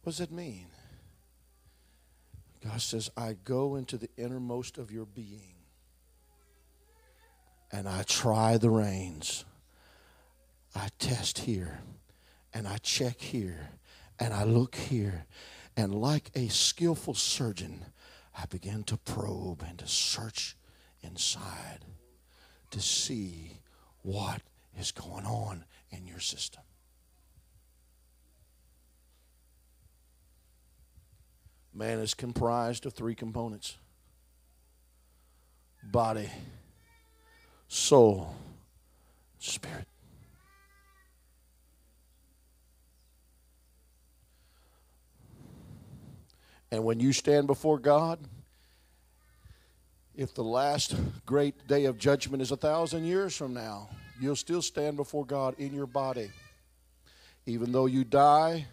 What 0.02 0.12
does 0.12 0.20
that 0.20 0.32
mean? 0.32 0.68
God 2.64 2.82
says, 2.82 3.12
I 3.18 3.36
go 3.44 3.76
into 3.76 3.98
the 3.98 4.10
innermost 4.18 4.78
of 4.78 4.92
your 4.92 5.06
being 5.06 5.56
and 7.72 7.88
I 7.90 8.04
try 8.04 8.58
the 8.58 8.70
reins. 8.70 9.44
I 10.76 10.90
test 11.00 11.40
here 11.40 11.80
and 12.56 12.70
I 12.70 12.78
check 12.78 13.20
here 13.20 13.70
and 14.18 14.34
I 14.34 14.46
look 14.46 14.76
here. 14.76 15.26
And 15.76 15.94
like 15.94 16.32
a 16.36 16.48
skillful 16.48 17.14
surgeon, 17.14 17.84
I 18.36 18.46
begin 18.46 18.86
to 18.86 18.96
probe 18.98 19.64
and 19.68 19.78
to 19.80 19.88
search 19.88 20.56
inside 21.02 21.80
to 22.72 22.80
see 22.80 23.60
what 24.04 24.42
is 24.80 24.94
going 24.94 25.26
on 25.26 25.66
in 25.92 26.08
your 26.08 26.22
system. 26.22 26.64
Man 31.74 32.00
is 32.00 32.14
comprised 32.14 32.86
of 32.86 32.94
three 32.94 33.16
components 33.16 33.76
body, 35.84 36.30
soul, 37.68 38.34
spirit. 39.40 39.88
And 46.72 46.84
when 46.84 47.00
you 47.00 47.14
stand 47.14 47.48
before 47.48 47.80
God, 47.80 48.20
if 50.16 50.34
the 50.34 50.44
last 50.44 50.96
great 51.26 51.68
day 51.68 51.86
of 51.86 51.98
judgment 51.98 52.42
is 52.42 52.52
a 52.52 52.58
thousand 52.58 53.06
years 53.06 53.36
from 53.36 53.54
now, 53.54 53.90
you'll 54.20 54.36
still 54.36 54.62
stand 54.62 54.98
before 54.98 55.26
God 55.26 55.56
in 55.58 55.74
your 55.74 55.88
body. 55.88 56.32
Even 57.46 57.72
though 57.72 57.86
you 57.86 58.04
die, 58.04 58.68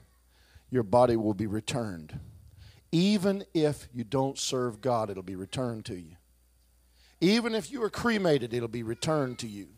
your 0.71 0.83
body 0.83 1.17
will 1.17 1.35
be 1.35 1.47
returned. 1.47 2.19
Even 2.93 3.45
if 3.55 3.89
you 3.93 4.05
don't 4.05 4.39
serve 4.39 4.81
God, 4.81 5.11
it'll 5.11 5.23
be 5.23 5.37
returned 5.37 5.85
to 5.87 5.95
you. 5.95 6.17
Even 7.21 7.55
if 7.55 7.71
you 7.71 7.83
are 7.83 7.91
cremated, 7.91 8.55
it'll 8.55 8.69
be 8.69 8.83
returned 8.83 9.39
to 9.41 9.47
you. 9.47 9.69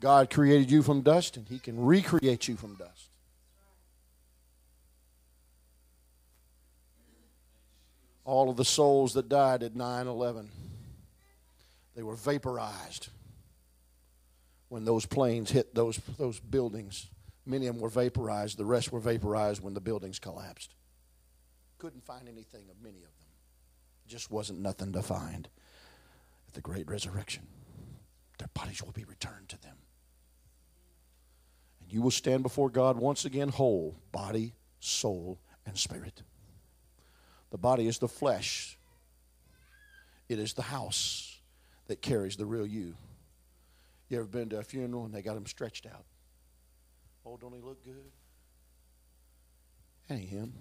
God 0.00 0.30
created 0.30 0.70
you 0.70 0.82
from 0.82 1.02
dust, 1.02 1.36
and 1.36 1.48
He 1.48 1.58
can 1.58 1.80
recreate 1.80 2.46
you 2.48 2.56
from 2.56 2.76
dust. 2.76 3.13
All 8.24 8.48
of 8.48 8.56
the 8.56 8.64
souls 8.64 9.14
that 9.14 9.28
died 9.28 9.62
at 9.62 9.76
9 9.76 10.06
11, 10.06 10.50
they 11.94 12.02
were 12.02 12.16
vaporized 12.16 13.08
when 14.68 14.84
those 14.84 15.06
planes 15.06 15.50
hit 15.50 15.74
those, 15.74 16.00
those 16.18 16.40
buildings. 16.40 17.10
Many 17.46 17.66
of 17.66 17.74
them 17.74 17.82
were 17.82 17.90
vaporized, 17.90 18.56
the 18.58 18.64
rest 18.64 18.90
were 18.90 19.00
vaporized 19.00 19.62
when 19.62 19.74
the 19.74 19.80
buildings 19.80 20.18
collapsed. 20.18 20.74
Couldn't 21.78 22.04
find 22.04 22.28
anything 22.28 22.70
of 22.70 22.82
many 22.82 22.98
of 22.98 23.02
them. 23.02 23.28
Just 24.08 24.30
wasn't 24.30 24.60
nothing 24.60 24.92
to 24.92 25.02
find 25.02 25.48
at 26.48 26.54
the 26.54 26.60
great 26.60 26.88
resurrection. 26.88 27.46
Their 28.38 28.48
bodies 28.54 28.82
will 28.82 28.92
be 28.92 29.04
returned 29.04 29.48
to 29.50 29.60
them. 29.60 29.76
And 31.80 31.92
you 31.92 32.02
will 32.02 32.10
stand 32.10 32.42
before 32.42 32.70
God 32.70 32.96
once 32.96 33.24
again 33.24 33.50
whole, 33.50 33.96
body, 34.12 34.54
soul, 34.80 35.38
and 35.66 35.76
spirit. 35.76 36.22
The 37.54 37.58
body 37.58 37.86
is 37.86 37.98
the 37.98 38.08
flesh, 38.08 38.76
it 40.28 40.40
is 40.40 40.54
the 40.54 40.62
house 40.62 41.38
that 41.86 42.02
carries 42.02 42.36
the 42.36 42.44
real 42.44 42.66
you. 42.66 42.96
You 44.08 44.18
ever 44.18 44.26
been 44.26 44.48
to 44.48 44.58
a 44.58 44.64
funeral 44.64 45.04
and 45.04 45.14
they 45.14 45.22
got 45.22 45.36
him 45.36 45.46
stretched 45.46 45.86
out? 45.86 46.04
Oh, 47.24 47.36
don't 47.40 47.54
he 47.54 47.60
look 47.60 47.84
good? 47.84 48.10
That 50.08 50.14
ain't 50.16 50.30
him. 50.30 50.52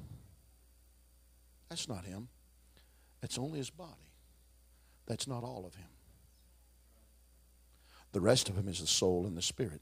That's 1.68 1.90
not 1.90 2.06
him. 2.06 2.28
That's 3.22 3.40
only 3.40 3.58
his 3.58 3.72
body. 3.72 4.12
That's 5.08 5.28
not 5.28 5.44
all 5.44 5.66
of 5.66 5.74
him. 5.74 5.90
The 8.12 8.22
rest 8.22 8.50
of 8.50 8.56
him 8.56 8.68
is 8.68 8.82
the 8.82 8.86
soul 8.86 9.26
and 9.26 9.36
the 9.36 9.42
spirit. 9.42 9.82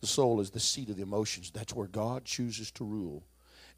The 0.00 0.06
soul 0.06 0.40
is 0.40 0.48
the 0.48 0.60
seat 0.60 0.88
of 0.88 0.96
the 0.96 1.02
emotions. 1.02 1.50
That's 1.50 1.74
where 1.74 1.88
God 1.88 2.24
chooses 2.24 2.70
to 2.70 2.84
rule. 2.84 3.22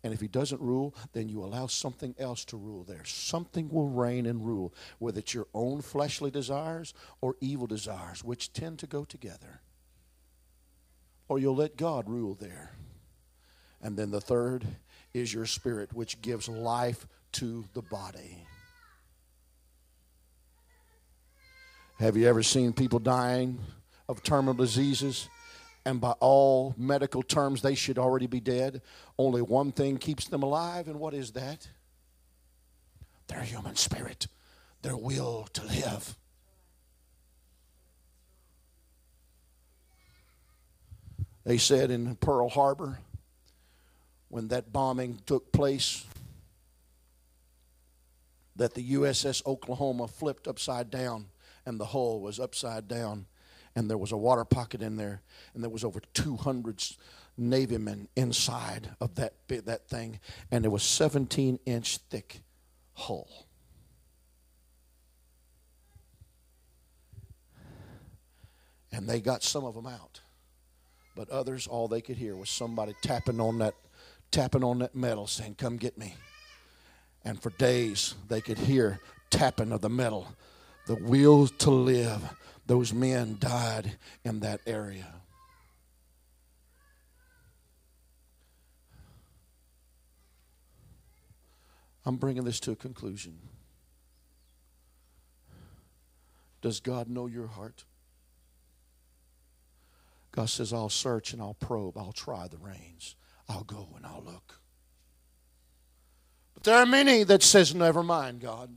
And 0.04 0.12
if 0.12 0.20
he 0.20 0.28
doesn't 0.28 0.60
rule, 0.60 0.94
then 1.12 1.28
you 1.28 1.42
allow 1.42 1.66
something 1.66 2.14
else 2.18 2.44
to 2.46 2.56
rule 2.56 2.84
there. 2.84 3.04
Something 3.04 3.68
will 3.70 3.88
reign 3.88 4.26
and 4.26 4.46
rule, 4.46 4.72
whether 4.98 5.18
it's 5.18 5.34
your 5.34 5.48
own 5.52 5.80
fleshly 5.82 6.30
desires 6.30 6.94
or 7.20 7.36
evil 7.40 7.66
desires, 7.66 8.22
which 8.22 8.52
tend 8.52 8.78
to 8.80 8.86
go 8.86 9.04
together 9.04 9.60
or 11.28 11.38
you'll 11.38 11.56
let 11.56 11.76
God 11.76 12.08
rule 12.08 12.34
there. 12.34 12.72
And 13.82 13.96
then 13.96 14.10
the 14.10 14.20
third 14.20 14.66
is 15.12 15.32
your 15.32 15.46
spirit, 15.46 15.92
which 15.92 16.22
gives 16.22 16.48
life 16.48 17.06
to 17.32 17.64
the 17.74 17.82
body. 17.82 18.46
Have 21.98 22.16
you 22.16 22.28
ever 22.28 22.42
seen 22.42 22.72
people 22.72 22.98
dying 22.98 23.58
of 24.08 24.22
terminal 24.22 24.54
diseases? 24.54 25.28
And 25.86 26.00
by 26.00 26.14
all 26.18 26.74
medical 26.76 27.22
terms, 27.22 27.62
they 27.62 27.76
should 27.76 27.96
already 27.96 28.26
be 28.26 28.40
dead. 28.40 28.82
Only 29.16 29.40
one 29.40 29.70
thing 29.70 29.98
keeps 29.98 30.26
them 30.26 30.42
alive, 30.42 30.88
and 30.88 30.98
what 30.98 31.14
is 31.14 31.30
that? 31.30 31.68
Their 33.28 33.42
human 33.42 33.76
spirit, 33.76 34.26
their 34.82 34.96
will 34.96 35.46
to 35.52 35.64
live. 35.64 36.16
They 41.44 41.56
said 41.56 41.92
in 41.92 42.16
Pearl 42.16 42.48
Harbor, 42.48 42.98
when 44.28 44.48
that 44.48 44.72
bombing 44.72 45.20
took 45.24 45.52
place, 45.52 46.04
that 48.56 48.74
the 48.74 48.94
USS 48.94 49.46
Oklahoma 49.46 50.08
flipped 50.08 50.48
upside 50.48 50.90
down 50.90 51.26
and 51.64 51.78
the 51.78 51.86
hull 51.86 52.20
was 52.20 52.40
upside 52.40 52.88
down 52.88 53.26
and 53.76 53.88
there 53.88 53.96
was 53.96 54.10
a 54.10 54.16
water 54.16 54.44
pocket 54.44 54.82
in 54.82 54.96
there 54.96 55.22
and 55.54 55.62
there 55.62 55.70
was 55.70 55.84
over 55.84 56.00
200 56.14 56.82
navy 57.38 57.78
men 57.78 58.08
inside 58.16 58.90
of 59.00 59.14
that 59.14 59.34
that 59.48 59.86
thing 59.88 60.18
and 60.50 60.64
it 60.64 60.68
was 60.68 60.82
17 60.82 61.60
inch 61.66 61.98
thick 62.10 62.40
hull 62.94 63.46
and 68.90 69.08
they 69.08 69.20
got 69.20 69.44
some 69.44 69.64
of 69.64 69.74
them 69.74 69.86
out 69.86 70.20
but 71.16 71.30
others, 71.30 71.66
all 71.66 71.88
they 71.88 72.02
could 72.02 72.18
hear 72.18 72.36
was 72.36 72.50
somebody 72.50 72.94
tapping 73.00 73.40
on 73.40 73.58
that, 73.58 73.74
tapping 74.30 74.62
on 74.62 74.80
that 74.80 74.94
metal, 74.94 75.26
saying, 75.26 75.54
"Come 75.54 75.78
get 75.78 75.96
me." 75.96 76.14
And 77.24 77.42
for 77.42 77.50
days, 77.50 78.14
they 78.28 78.42
could 78.42 78.58
hear 78.58 79.00
tapping 79.30 79.72
of 79.72 79.80
the 79.80 79.88
metal, 79.88 80.28
the 80.86 80.94
will 80.94 81.48
to 81.48 81.70
live. 81.70 82.36
Those 82.66 82.92
men 82.92 83.36
died 83.38 83.96
in 84.24 84.40
that 84.40 84.60
area. 84.66 85.06
I'm 92.04 92.16
bringing 92.16 92.44
this 92.44 92.60
to 92.60 92.72
a 92.72 92.76
conclusion. 92.76 93.38
Does 96.62 96.80
God 96.80 97.08
know 97.08 97.26
your 97.26 97.48
heart? 97.48 97.84
God 100.32 100.48
says, 100.48 100.72
I'll 100.72 100.88
search 100.88 101.32
and 101.32 101.40
I'll 101.40 101.54
probe, 101.54 101.96
I'll 101.96 102.12
try 102.12 102.46
the 102.46 102.58
reins, 102.58 103.16
I'll 103.48 103.64
go 103.64 103.88
and 103.96 104.04
I'll 104.04 104.22
look. 104.24 104.60
But 106.54 106.64
there 106.64 106.76
are 106.76 106.86
many 106.86 107.22
that 107.24 107.42
says, 107.42 107.74
Never 107.74 108.02
mind, 108.02 108.40
God, 108.40 108.76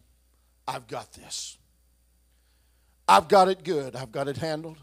I've 0.67 0.87
got 0.87 1.13
this. 1.13 1.57
I've 3.09 3.27
got 3.27 3.47
it 3.47 3.63
good, 3.63 3.95
I've 3.95 4.11
got 4.11 4.27
it 4.27 4.37
handled. 4.37 4.77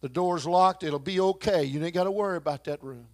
The 0.00 0.08
door's 0.08 0.46
locked, 0.46 0.84
it'll 0.84 0.98
be 0.98 1.20
okay. 1.20 1.64
You 1.64 1.84
ain't 1.84 1.92
got 1.92 2.04
to 2.04 2.10
worry 2.10 2.38
about 2.38 2.64
that 2.64 2.82
room. 2.82 3.08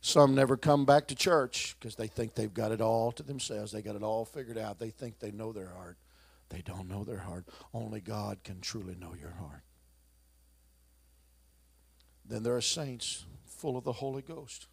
Some 0.00 0.34
never 0.34 0.56
come 0.56 0.86
back 0.86 1.08
to 1.08 1.14
church 1.14 1.76
because 1.78 1.96
they 1.96 2.06
think 2.06 2.34
they've 2.34 2.52
got 2.52 2.72
it 2.72 2.80
all 2.80 3.12
to 3.12 3.22
themselves. 3.22 3.70
They 3.70 3.82
got 3.82 3.96
it 3.96 4.02
all 4.02 4.24
figured 4.24 4.56
out. 4.56 4.78
They 4.78 4.88
think 4.88 5.18
they 5.18 5.30
know 5.30 5.52
their 5.52 5.68
heart. 5.68 5.98
They 6.48 6.62
don't 6.62 6.88
know 6.88 7.04
their 7.04 7.18
heart. 7.18 7.46
Only 7.74 8.00
God 8.00 8.42
can 8.44 8.62
truly 8.62 8.94
know 8.94 9.14
your 9.18 9.32
heart. 9.32 9.62
Then 12.24 12.42
there 12.42 12.56
are 12.56 12.62
saints 12.62 13.26
full 13.44 13.76
of 13.76 13.84
the 13.84 13.92
Holy 13.92 14.22
Ghost. 14.22 14.68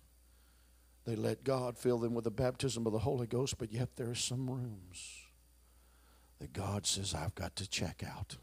They 1.05 1.17
let 1.17 1.43
God 1.43 1.77
fill 1.77 1.97
them 1.97 2.13
with 2.13 2.23
the 2.23 2.31
baptism 2.31 2.85
of 2.85 2.93
the 2.93 2.99
Holy 2.99 3.27
Ghost, 3.27 3.57
but 3.57 3.71
yet 3.71 3.97
there 3.97 4.09
are 4.09 4.15
some 4.15 4.49
rooms 4.49 5.20
that 6.41 6.53
God 6.53 6.87
says, 6.87 7.13
I've 7.13 7.35
got 7.35 7.55
to 7.57 7.69
check 7.69 8.03
out. 8.03 8.37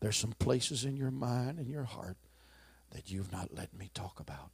There's 0.00 0.16
some 0.16 0.32
places 0.32 0.84
in 0.84 0.96
your 0.96 1.12
mind 1.12 1.60
and 1.60 1.70
your 1.70 1.84
heart 1.84 2.16
that 2.90 3.08
you've 3.08 3.30
not 3.30 3.54
let 3.54 3.72
me 3.72 3.88
talk 3.94 4.18
about. 4.18 4.50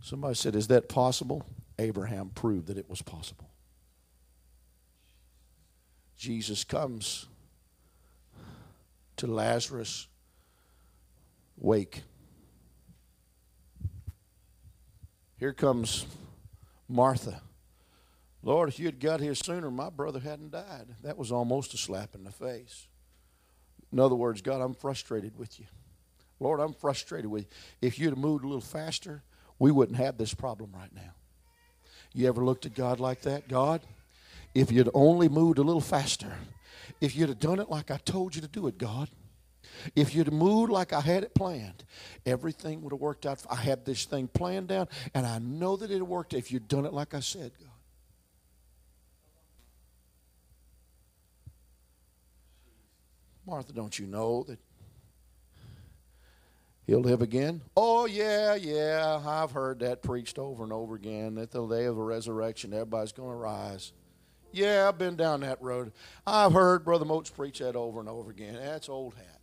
Somebody 0.00 0.34
said, 0.34 0.56
Is 0.56 0.66
that 0.66 0.88
possible? 0.88 1.46
Abraham 1.78 2.32
proved 2.34 2.66
that 2.66 2.76
it 2.76 2.90
was 2.90 3.02
possible. 3.02 3.48
Jesus 6.16 6.64
comes 6.64 7.26
to 9.16 9.28
Lazarus' 9.28 10.08
wake. 11.56 12.02
Here 15.38 15.52
comes 15.52 16.06
Martha. 16.88 17.40
Lord, 18.42 18.68
if 18.68 18.78
you 18.78 18.86
had 18.86 18.98
got 18.98 19.20
here 19.20 19.34
sooner, 19.34 19.70
my 19.70 19.88
brother 19.88 20.18
hadn't 20.18 20.50
died. 20.50 20.86
That 21.02 21.16
was 21.16 21.30
almost 21.30 21.74
a 21.74 21.76
slap 21.76 22.14
in 22.14 22.24
the 22.24 22.32
face. 22.32 22.88
In 23.92 24.00
other 24.00 24.14
words, 24.14 24.40
God, 24.42 24.60
I'm 24.60 24.74
frustrated 24.74 25.38
with 25.38 25.60
you. 25.60 25.66
Lord, 26.40 26.58
I'm 26.58 26.72
frustrated 26.72 27.30
with 27.30 27.44
you. 27.44 27.48
If 27.80 27.98
you'd 27.98 28.10
have 28.10 28.18
moved 28.18 28.44
a 28.44 28.48
little 28.48 28.60
faster, 28.60 29.22
we 29.58 29.70
wouldn't 29.70 29.98
have 29.98 30.18
this 30.18 30.34
problem 30.34 30.70
right 30.74 30.92
now. 30.92 31.14
You 32.14 32.26
ever 32.26 32.44
looked 32.44 32.66
at 32.66 32.74
God 32.74 32.98
like 32.98 33.22
that? 33.22 33.48
God, 33.48 33.80
if 34.54 34.72
you'd 34.72 34.90
only 34.92 35.28
moved 35.28 35.58
a 35.58 35.62
little 35.62 35.80
faster, 35.80 36.32
if 37.00 37.14
you'd 37.14 37.28
have 37.28 37.38
done 37.38 37.60
it 37.60 37.70
like 37.70 37.90
I 37.90 37.98
told 37.98 38.34
you 38.34 38.42
to 38.42 38.48
do 38.48 38.66
it, 38.66 38.76
God, 38.76 39.08
if 39.94 40.14
you'd 40.14 40.32
moved 40.32 40.72
like 40.72 40.92
I 40.92 41.00
had 41.00 41.22
it 41.22 41.34
planned, 41.34 41.84
everything 42.24 42.82
would 42.82 42.92
have 42.92 43.00
worked 43.00 43.26
out. 43.26 43.44
I 43.50 43.56
had 43.56 43.84
this 43.84 44.04
thing 44.04 44.28
planned 44.28 44.72
out, 44.72 44.90
and 45.14 45.26
I 45.26 45.38
know 45.38 45.76
that 45.76 45.90
it 45.90 46.00
worked 46.02 46.34
if 46.34 46.52
you'd 46.52 46.68
done 46.68 46.86
it 46.86 46.92
like 46.92 47.14
I 47.14 47.20
said, 47.20 47.52
God. 47.58 47.68
Martha, 53.44 53.72
don't 53.72 53.98
you 53.98 54.06
know 54.06 54.44
that 54.44 54.58
he'll 56.86 57.00
live 57.00 57.22
again? 57.22 57.60
Oh, 57.76 58.06
yeah, 58.06 58.54
yeah. 58.54 59.20
I've 59.26 59.50
heard 59.50 59.80
that 59.80 60.02
preached 60.02 60.38
over 60.38 60.62
and 60.62 60.72
over 60.72 60.94
again 60.94 61.34
that 61.34 61.50
the 61.50 61.66
day 61.66 61.86
of 61.86 61.96
the 61.96 62.02
resurrection, 62.02 62.72
everybody's 62.72 63.12
going 63.12 63.30
to 63.30 63.36
rise. 63.36 63.92
Yeah, 64.52 64.86
I've 64.86 64.98
been 64.98 65.16
down 65.16 65.40
that 65.40 65.60
road. 65.60 65.92
I've 66.26 66.52
heard 66.52 66.84
Brother 66.84 67.04
Motes 67.04 67.30
preach 67.30 67.58
that 67.58 67.74
over 67.74 68.00
and 68.00 68.08
over 68.08 68.30
again. 68.30 68.54
That's 68.54 68.88
old 68.88 69.14
hat. 69.14 69.41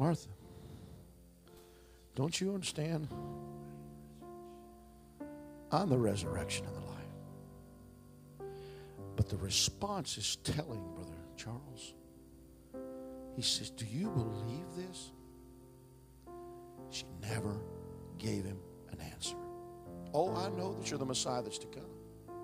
Martha, 0.00 0.30
don't 2.14 2.40
you 2.40 2.54
understand? 2.54 3.06
I'm 5.70 5.90
the 5.90 5.98
resurrection 5.98 6.64
and 6.64 6.74
the 6.74 6.80
life. 6.80 8.50
But 9.14 9.28
the 9.28 9.36
response 9.36 10.16
is 10.16 10.36
telling, 10.36 10.82
Brother 10.94 11.18
Charles. 11.36 11.92
He 13.36 13.42
says, 13.42 13.68
Do 13.68 13.84
you 13.84 14.08
believe 14.08 14.64
this? 14.74 15.10
She 16.88 17.04
never 17.20 17.60
gave 18.16 18.46
him 18.46 18.56
an 18.92 19.00
answer. 19.02 19.36
Oh, 20.14 20.34
I 20.34 20.48
know 20.56 20.72
that 20.72 20.90
you're 20.90 20.98
the 20.98 21.04
Messiah 21.04 21.42
that's 21.42 21.58
to 21.58 21.66
come. 21.66 22.36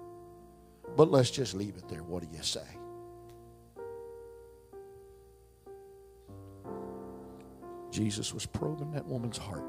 But 0.95 1.11
let's 1.11 1.31
just 1.31 1.55
leave 1.55 1.79
it 1.79 1.89
there. 1.89 2.03
What 2.03 2.23
do 2.23 2.29
you 2.37 2.43
say? 2.43 2.67
Jesus 7.97 8.35
was 8.35 8.45
probing 8.45 8.91
that 8.93 9.07
woman's 9.07 9.39
heart, 9.39 9.65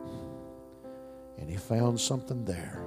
and 1.38 1.50
he 1.50 1.56
found 1.56 1.98
something 1.98 2.44
there. 2.44 2.84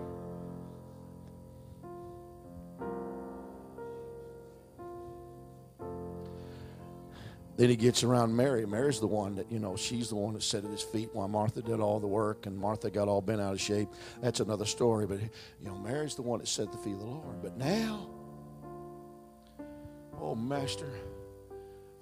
Then 7.56 7.70
he 7.70 7.76
gets 7.76 8.04
around 8.04 8.36
Mary. 8.36 8.66
Mary's 8.66 9.00
the 9.00 9.06
one 9.06 9.34
that, 9.36 9.50
you 9.50 9.58
know, 9.58 9.76
she's 9.76 10.10
the 10.10 10.14
one 10.14 10.34
that 10.34 10.42
sat 10.42 10.62
at 10.62 10.70
his 10.70 10.82
feet 10.82 11.08
while 11.14 11.28
Martha 11.28 11.62
did 11.62 11.80
all 11.80 12.00
the 12.00 12.06
work 12.06 12.44
and 12.46 12.56
Martha 12.56 12.90
got 12.90 13.08
all 13.08 13.20
bent 13.20 13.40
out 13.40 13.52
of 13.52 13.60
shape. 13.60 13.88
That's 14.22 14.40
another 14.40 14.64
story. 14.64 15.06
But, 15.06 15.20
you 15.20 15.68
know, 15.68 15.76
Mary's 15.76 16.14
the 16.14 16.22
one 16.22 16.40
that 16.40 16.48
sat 16.48 16.66
at 16.66 16.72
the 16.72 16.78
feet 16.78 16.94
of 16.94 17.00
the 17.00 17.06
Lord. 17.06 17.42
But 17.42 17.58
now, 17.58 18.08
oh, 20.18 20.34
Master, 20.34 20.90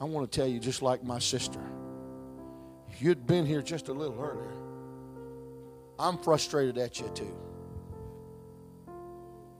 I 0.01 0.05
want 0.05 0.31
to 0.31 0.37
tell 0.37 0.47
you, 0.47 0.61
just 0.61 0.81
like 0.81 1.03
my 1.03 1.19
sister, 1.19 1.61
you'd 3.01 3.27
been 3.27 3.47
here 3.47 3.63
just 3.63 3.89
a 3.89 3.93
little 3.93 4.21
earlier, 4.21 4.55
I'm 5.99 6.19
frustrated 6.19 6.79
at 6.79 7.01
you 7.01 7.09
too. 7.15 7.37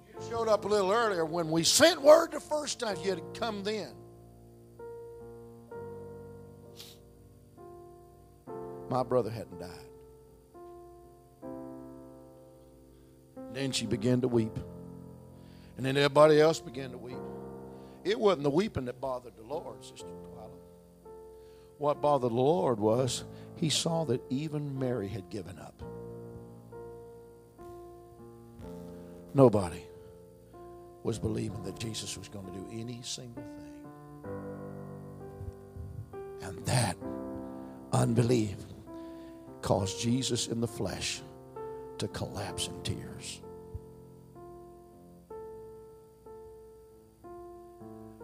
You 0.09 0.15
showed 0.31 0.49
up 0.49 0.65
a 0.65 0.69
little 0.69 0.93
earlier 0.93 1.25
when 1.25 1.51
we 1.51 1.65
sent 1.65 2.01
word 2.03 2.33
the 2.33 2.41
first 2.41 2.81
time 2.81 2.97
you 3.03 3.11
had 3.11 3.23
come 3.35 3.65
then. 3.65 3.93
My 8.89 9.03
brother 9.03 9.31
hadn't 9.31 9.61
died. 9.61 9.69
Then 13.53 13.73
she 13.73 13.87
began 13.87 14.21
to 14.23 14.29
weep. 14.29 14.57
And 15.77 15.85
then 15.85 15.97
everybody 15.97 16.41
else 16.41 16.61
began 16.61 16.91
to 16.91 16.99
weep. 16.99 17.17
It 18.05 18.19
wasn't 18.19 18.45
the 18.45 18.51
weeping 18.51 18.87
that 18.87 19.01
bothered 19.01 19.37
the 19.37 19.43
Lord, 19.43 19.85
Sister. 19.85 20.07
What 21.79 22.03
bothered 22.03 22.31
the 22.31 22.35
Lord 22.35 22.81
was 22.81 23.25
he 23.57 23.71
saw 23.71 24.05
that 24.05 24.21
even 24.31 24.79
Mary 24.79 25.09
had 25.09 25.31
given 25.31 25.59
up. 25.59 25.83
Nobody 29.35 29.83
was 31.03 31.19
believing 31.19 31.63
that 31.63 31.79
Jesus 31.79 32.17
was 32.19 32.29
going 32.29 32.47
to 32.47 32.53
do 32.53 32.67
any 32.73 33.01
single 33.03 33.43
thing. 33.43 33.85
And 36.43 36.65
that 36.67 36.97
unbelief 37.93 38.57
caused 39.63 40.01
Jesus 40.01 40.49
in 40.49 40.61
the 40.61 40.69
flesh 40.69 41.23
to 41.99 42.09
collapse 42.09 42.69
in 42.69 42.81
tears. 42.83 43.41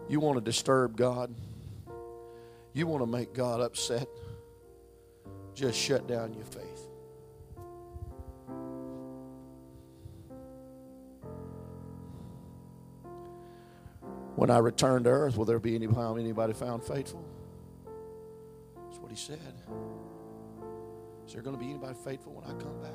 You 0.07 0.19
want 0.19 0.37
to 0.37 0.41
disturb 0.41 0.97
God? 0.97 1.33
You 2.75 2.85
want 2.87 3.01
to 3.03 3.07
make 3.07 3.33
God 3.33 3.61
upset? 3.61 4.05
Just 5.53 5.79
shut 5.79 6.07
down 6.09 6.33
your 6.33 6.43
faith. 6.43 6.89
When 14.35 14.49
I 14.49 14.57
return 14.57 15.05
to 15.05 15.09
earth, 15.09 15.37
will 15.37 15.45
there 15.45 15.57
be 15.57 15.73
anybody, 15.73 16.51
found 16.51 16.83
faithful? 16.83 17.25
That's 18.75 18.99
what 18.99 19.09
he 19.09 19.15
said. 19.15 19.39
Is 21.25 21.31
there 21.31 21.41
going 21.41 21.55
to 21.55 21.59
be 21.59 21.69
anybody 21.69 21.95
faithful 22.03 22.33
when 22.33 22.43
I 22.43 22.61
come 22.61 22.81
back? 22.81 22.91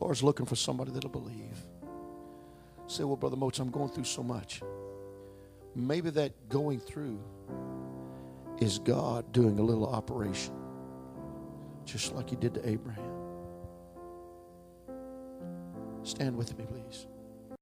Lord's 0.00 0.24
looking 0.24 0.46
for 0.46 0.56
somebody 0.56 0.90
that'll 0.90 1.08
believe. 1.08 1.56
Say, 2.88 3.04
well, 3.04 3.14
Brother 3.14 3.36
Motes, 3.36 3.60
I'm 3.60 3.70
going 3.70 3.90
through 3.90 4.02
so 4.02 4.24
much. 4.24 4.60
Maybe 5.74 6.10
that 6.10 6.48
going 6.48 6.80
through 6.80 7.18
is 8.60 8.78
God 8.78 9.32
doing 9.32 9.58
a 9.58 9.62
little 9.62 9.86
operation, 9.86 10.54
just 11.84 12.14
like 12.14 12.30
He 12.30 12.36
did 12.36 12.54
to 12.54 12.68
Abraham. 12.68 13.12
Stand 16.02 16.36
with 16.36 16.56
me, 16.58 16.64
please. 16.66 16.81